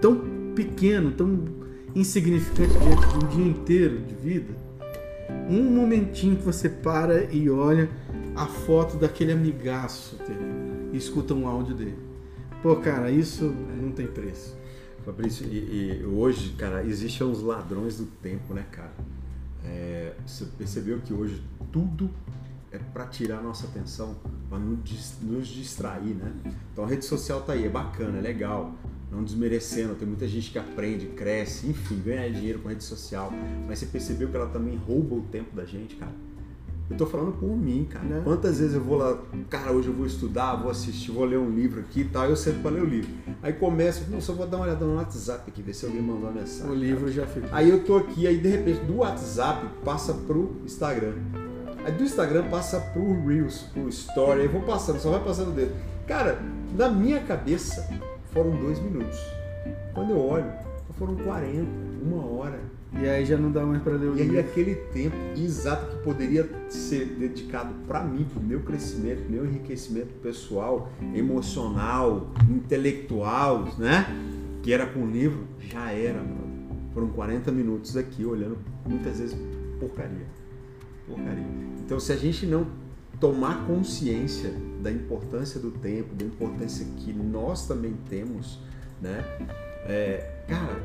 [0.00, 0.20] tão
[0.54, 1.44] pequeno, tão
[1.94, 4.54] insignificante de um dia inteiro de vida.
[5.48, 7.88] Um momentinho que você para e olha
[8.34, 10.18] a foto daquele amigaço
[10.92, 11.98] e escuta um áudio dele.
[12.62, 14.56] Pô, cara, isso não tem preço.
[15.04, 18.92] Fabrício, e, e hoje, cara, existem uns ladrões do tempo, né, cara?
[19.64, 22.10] É, você percebeu que hoje tudo
[22.72, 24.16] é para tirar nossa atenção,
[24.48, 26.32] para nos distrair, né?
[26.72, 28.74] Então a rede social tá aí, é bacana, é legal,
[29.10, 33.32] não desmerecendo, tem muita gente que aprende, cresce, enfim, ganha dinheiro com a rede social,
[33.66, 36.12] mas você percebeu que ela também rouba o tempo da gente, cara?
[36.88, 38.04] Eu tô falando por mim, cara.
[38.04, 38.20] Né?
[38.22, 39.18] Quantas vezes eu vou lá,
[39.50, 42.36] cara, hoje eu vou estudar, vou assistir, vou ler um livro aqui e tal, eu
[42.36, 43.10] sento pra ler o livro.
[43.42, 46.30] Aí começo, não, só vou dar uma olhada no WhatsApp aqui, ver se alguém mandou
[46.30, 46.70] uma mensagem.
[46.70, 47.48] O livro já ficou.
[47.52, 51.14] Aí eu tô aqui, aí de repente do WhatsApp passa pro Instagram.
[51.84, 55.52] Aí do Instagram passa pro Reels, pro Story, aí vou passando, só vai passando o
[55.52, 55.72] dedo.
[56.06, 56.40] Cara,
[56.76, 57.88] na minha cabeça
[58.32, 59.18] foram dois minutos.
[59.92, 60.52] Quando eu olho,
[60.98, 61.66] foram 40,
[62.02, 62.60] uma hora.
[62.92, 64.34] E aí já não dá mais para ler o e livro.
[64.34, 69.28] E aí aquele tempo exato que poderia ser dedicado para mim, para o meu crescimento,
[69.28, 74.06] meu enriquecimento pessoal, emocional, intelectual, né?
[74.62, 76.46] Que era com o livro, já era, mano.
[76.94, 79.36] Foram 40 minutos aqui olhando muitas vezes
[79.78, 80.26] porcaria.
[81.06, 81.44] Porcaria.
[81.84, 82.66] Então se a gente não
[83.20, 88.58] tomar consciência da importância do tempo, da importância que nós também temos,
[89.00, 89.24] né?
[89.88, 90.82] É, cara,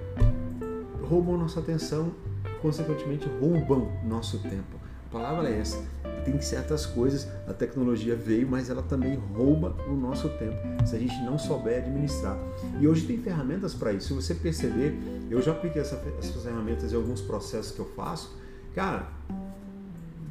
[1.11, 2.13] roubam nossa atenção,
[2.61, 4.79] consequentemente roubam nosso tempo.
[5.09, 5.83] A palavra é essa.
[6.23, 10.55] Tem certas coisas, a tecnologia veio, mas ela também rouba o nosso tempo,
[10.85, 12.39] se a gente não souber administrar.
[12.79, 14.07] E hoje tem ferramentas para isso.
[14.07, 14.97] Se você perceber,
[15.29, 18.33] eu já apliquei essa, essas ferramentas em alguns processos que eu faço.
[18.73, 19.09] Cara,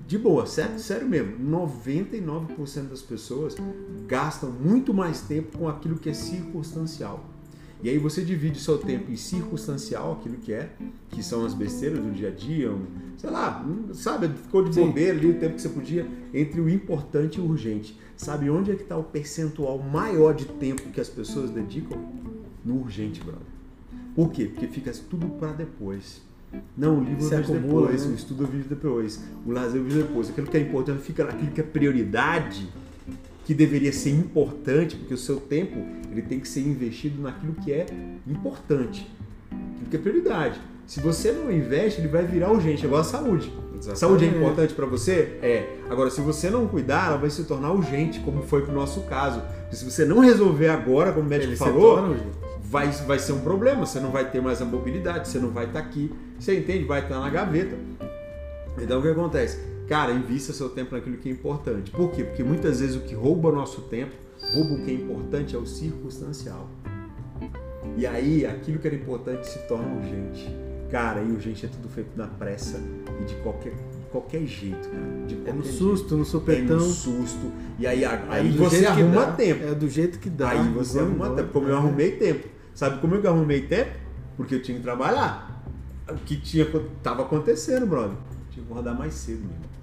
[0.07, 3.55] de boa, sério, sério mesmo, 99% das pessoas
[4.07, 7.23] gastam muito mais tempo com aquilo que é circunstancial.
[7.83, 10.71] E aí você divide o seu tempo em circunstancial, aquilo que é,
[11.09, 12.85] que são as besteiras do dia a dia, um,
[13.17, 16.69] sei lá, um, sabe, ficou de bobeira ali o tempo que você podia, entre o
[16.69, 17.99] importante e o urgente.
[18.17, 21.99] Sabe onde é que está o percentual maior de tempo que as pessoas dedicam?
[22.63, 23.41] No urgente, brother.
[24.15, 24.45] Por quê?
[24.45, 26.21] Porque fica tudo para depois.
[26.77, 28.13] Não, o livro eu vejo depois, né?
[28.13, 30.29] o estudo eu vejo depois, o lazer eu vejo depois.
[30.29, 32.69] Aquilo que é importante fica naquilo que é prioridade
[33.51, 37.73] que deveria ser importante, porque o seu tempo ele tem que ser investido naquilo que
[37.73, 37.85] é
[38.25, 39.11] importante,
[39.51, 40.61] aquilo que é prioridade.
[40.87, 43.53] Se você não investe, ele vai virar urgente, igual a saúde.
[43.75, 43.99] Exatamente.
[43.99, 45.37] Saúde é importante para você?
[45.43, 45.67] É.
[45.91, 49.43] Agora, se você não cuidar, ela vai se tornar urgente, como foi pro nosso caso.
[49.73, 52.17] se você não resolver agora, como o médico ele falou,
[52.63, 53.85] vai, vai ser um problema.
[53.85, 56.09] Você não vai ter mais a mobilidade, você não vai estar tá aqui.
[56.39, 56.85] Você entende?
[56.85, 57.77] Vai estar tá na gaveta.
[58.81, 59.70] Então, o que acontece?
[59.91, 61.91] Cara, invista seu tempo naquilo que é importante.
[61.91, 62.23] Por quê?
[62.23, 64.15] Porque muitas vezes o que rouba o nosso tempo,
[64.55, 66.69] rouba o que é importante, é o circunstancial.
[67.97, 70.49] E aí, aquilo que era importante se torna urgente.
[70.93, 72.81] Cara, e urgente é tudo feito na pressa
[73.21, 73.73] e de qualquer,
[74.13, 75.27] qualquer jeito, cara.
[75.27, 76.17] De é no susto, jeito.
[76.19, 76.77] no supetão.
[76.77, 77.53] É no susto.
[77.77, 79.65] E aí, aí é você arruma tempo.
[79.65, 80.51] É do jeito que dá.
[80.51, 81.35] Aí você arruma embora.
[81.35, 81.53] tempo.
[81.53, 82.47] Como eu arrumei tempo.
[82.77, 83.91] Sabe como eu arrumei tempo?
[84.37, 85.65] Porque eu tinha que trabalhar.
[86.09, 86.65] O que tinha,
[87.03, 88.17] tava acontecendo, brother.
[88.53, 89.80] Tinha que acordar mais cedo, meu irmão.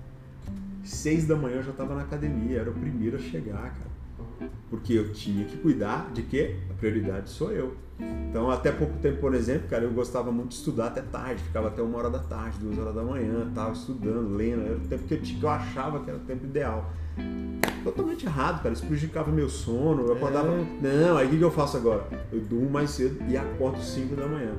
[0.87, 4.49] Seis da manhã eu já estava na academia, era o primeiro a chegar, cara.
[4.69, 6.55] Porque eu tinha que cuidar de quê?
[6.69, 7.75] A prioridade sou eu.
[7.99, 11.67] Então, até pouco tempo, por exemplo, cara, eu gostava muito de estudar até tarde, ficava
[11.67, 15.03] até uma hora da tarde, duas horas da manhã, tava estudando, lendo, era o tempo
[15.03, 16.89] que eu, que eu achava que era o tempo ideal.
[17.83, 20.53] Totalmente errado, cara, isso prejudicava meu sono, eu acordava.
[20.53, 20.65] É.
[20.81, 22.07] Não, aí o que eu faço agora?
[22.31, 24.53] Eu durmo mais cedo e acordo 5 da manhã.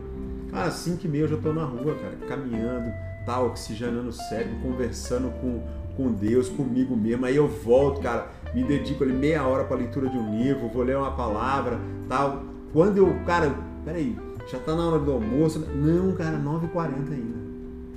[0.50, 2.92] Cara, 5 e meia eu já tô na rua, cara, caminhando,
[3.24, 5.62] tal, oxigenando o cérebro, conversando com
[5.98, 7.26] com Deus, comigo mesmo.
[7.26, 10.84] Aí eu volto, cara, me dedico ali meia hora para leitura de um livro, vou
[10.84, 11.76] ler uma palavra,
[12.08, 12.44] tal.
[12.72, 13.52] Quando eu, cara,
[13.84, 14.16] peraí,
[14.50, 15.58] já tá na hora do almoço.
[15.58, 17.48] Não, cara, 9h40 ainda.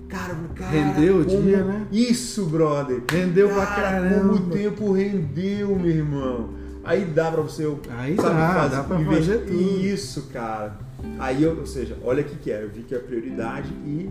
[0.09, 1.87] Cara, cara, rendeu o dia, né?
[1.91, 3.03] Isso, brother.
[3.09, 4.19] Rendeu cara, pra caramba.
[4.19, 6.49] Como o tempo rendeu, meu irmão.
[6.83, 9.61] Aí dá pra você, Aí sabe, dá, fazer, dá pra fazer tudo.
[9.61, 10.79] Isso, cara.
[11.19, 12.63] Aí, eu, ou seja, olha o que, que é.
[12.63, 14.09] Eu vi que é a prioridade e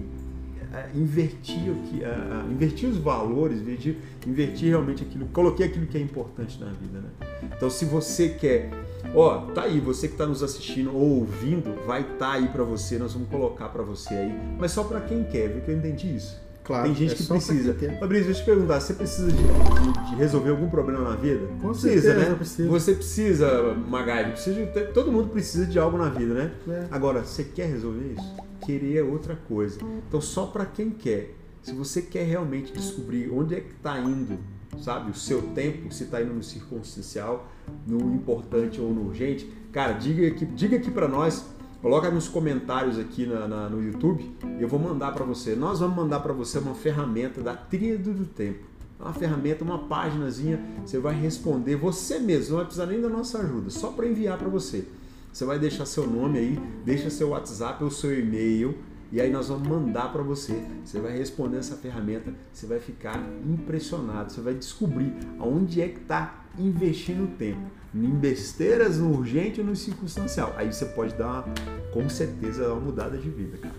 [0.94, 2.02] invertir, o que,
[2.50, 3.96] invertir os valores, invertir,
[4.26, 7.28] invertir realmente aquilo, coloquei aquilo que é importante na vida, né?
[7.56, 8.70] Então, se você quer,
[9.14, 12.62] ó, tá aí, você que está nos assistindo ou ouvindo, vai estar tá aí para
[12.64, 15.76] você, nós vamos colocar para você aí, mas só para quem quer, viu que eu
[15.76, 16.38] entendi isso.
[16.62, 17.74] Claro, Tem gente é que precisa.
[17.98, 21.46] Fabrício, deixa eu te perguntar, você precisa de, de- de resolver algum problema na vida?
[21.60, 22.34] Com precisa, certeza, né?
[22.36, 22.68] precisa.
[22.68, 26.52] Você precisa, Magali, precisa de- todo mundo precisa de algo na vida, né?
[26.68, 26.86] É.
[26.90, 28.49] Agora, você quer resolver isso?
[28.60, 29.80] Querer é outra coisa.
[30.08, 31.34] Então, só para quem quer.
[31.62, 34.38] Se você quer realmente descobrir onde é que está indo,
[34.82, 37.48] sabe, o seu tempo, se está indo no circunstancial,
[37.86, 41.44] no importante ou no urgente, cara, diga aqui, diga aqui para nós.
[41.82, 45.54] Coloca nos comentários aqui na- na- no YouTube e eu vou mandar para você.
[45.54, 48.68] Nós vamos mandar para você uma ferramenta da Tríade do Tempo.
[48.98, 53.38] Uma ferramenta, uma páginazinha, você vai responder você mesmo, não vai precisar nem da nossa
[53.38, 54.84] ajuda, só para enviar para você.
[55.32, 58.76] Você vai deixar seu nome aí, deixa seu WhatsApp ou seu e-mail
[59.12, 60.62] e aí nós vamos mandar para você.
[60.84, 66.00] Você vai responder essa ferramenta, você vai ficar impressionado, você vai descobrir aonde é que
[66.00, 67.60] está investindo tempo.
[67.92, 70.54] Em besteiras, no urgente ou no circunstancial.
[70.56, 71.44] Aí você pode dar, uma,
[71.92, 73.74] com certeza, uma mudada de vida, cara.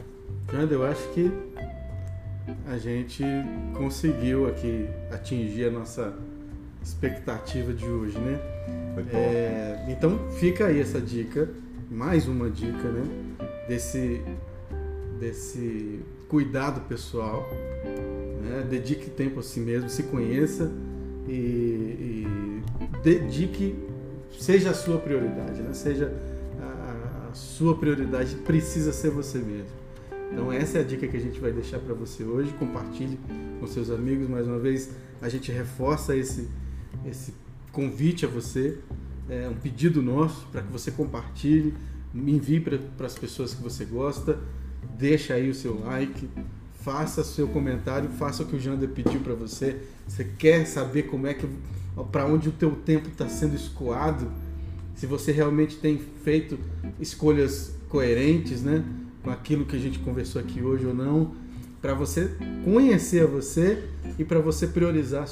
[0.52, 1.32] Janda, eu acho que
[2.68, 3.24] a gente
[3.78, 6.14] conseguiu aqui atingir a nossa
[6.82, 8.40] expectativa de hoje, né?
[9.14, 11.50] É, então fica aí essa dica,
[11.90, 13.04] mais uma dica, né?
[13.68, 14.22] Desse,
[15.20, 17.48] desse cuidado pessoal,
[18.42, 18.66] né?
[18.70, 20.72] dedique tempo a si mesmo, se conheça
[21.28, 22.28] e, e
[23.04, 23.76] dedique,
[24.40, 25.74] seja a sua prioridade, né?
[25.74, 26.12] Seja
[26.60, 29.82] a, a sua prioridade precisa ser você mesmo.
[30.32, 32.54] Então essa é a dica que a gente vai deixar para você hoje.
[32.54, 33.20] Compartilhe
[33.60, 34.30] com seus amigos.
[34.30, 34.90] Mais uma vez
[35.22, 36.48] a gente reforça esse
[37.06, 37.34] esse
[37.72, 38.78] convite a você,
[39.30, 41.74] é um pedido nosso para que você compartilhe,
[42.14, 44.40] envie para as pessoas que você gosta,
[44.98, 46.28] deixa aí o seu like,
[46.74, 49.82] faça seu comentário, faça o que o Jander pediu para você.
[50.08, 51.48] Você quer saber como é que
[52.12, 54.30] para onde o teu tempo está sendo escoado?
[54.96, 56.60] Se você realmente tem feito
[57.00, 58.84] escolhas coerentes, né,
[59.24, 61.34] com aquilo que a gente conversou aqui hoje ou não,
[61.82, 62.30] para você
[62.64, 63.84] conhecer você
[64.20, 65.26] e para você priorizar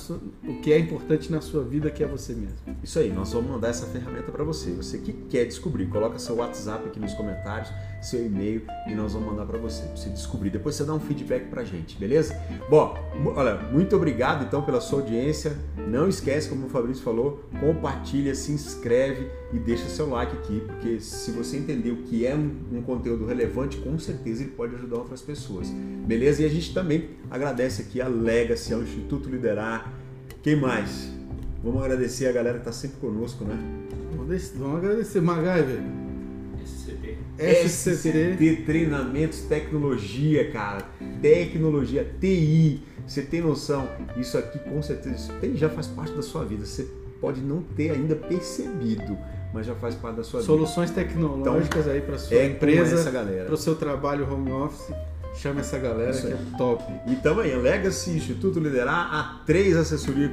[0.43, 2.57] o que é importante na sua vida, que é você mesmo.
[2.83, 4.71] Isso aí, nós vamos mandar essa ferramenta para você.
[4.71, 7.71] Você que quer descobrir, coloca seu WhatsApp aqui nos comentários,
[8.01, 10.49] seu e-mail e nós vamos mandar para você, pra você descobrir.
[10.49, 12.35] Depois você dá um feedback pra gente, beleza?
[12.69, 12.97] Bom,
[13.35, 15.55] olha, muito obrigado então pela sua audiência.
[15.87, 20.99] Não esquece, como o Fabrício falou, compartilha, se inscreve e deixa seu like aqui, porque
[20.99, 24.97] se você entender o que é um, um conteúdo relevante, com certeza ele pode ajudar
[24.97, 25.69] outras pessoas.
[25.69, 26.43] Beleza?
[26.43, 29.93] E a gente também agradece aqui a Legacy, ao Instituto Liderar.
[30.41, 31.09] Quem mais?
[31.63, 33.57] Vamos agradecer a galera que está sempre conosco, né?
[34.57, 36.08] Vamos agradecer, MacGyver.
[37.39, 38.35] SCT.
[38.35, 38.63] SCT.
[38.65, 40.85] Treinamentos, tecnologia, cara.
[41.21, 42.83] Tecnologia, TI.
[43.07, 43.89] Você tem noção?
[44.17, 46.65] Isso aqui com certeza tem, já faz parte da sua vida.
[46.65, 46.87] Você
[47.19, 49.17] pode não ter ainda percebido,
[49.53, 52.41] mas já faz parte da sua Soluções tecnológicas aí para sua vida.
[52.41, 53.11] É empresa,
[53.45, 54.93] para o seu trabalho home office.
[55.35, 56.83] Chama essa galera Isso que é top.
[57.07, 60.29] E também, Legacy, Instituto Liderar, A3 Assessoria,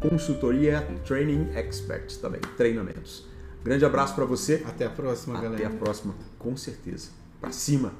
[0.00, 3.29] Consultoria, Training Experts também, treinamentos.
[3.62, 4.64] Grande abraço para você.
[4.66, 5.68] Até a próxima, Até galera.
[5.68, 7.10] a próxima, com certeza.
[7.40, 7.92] Pra cima.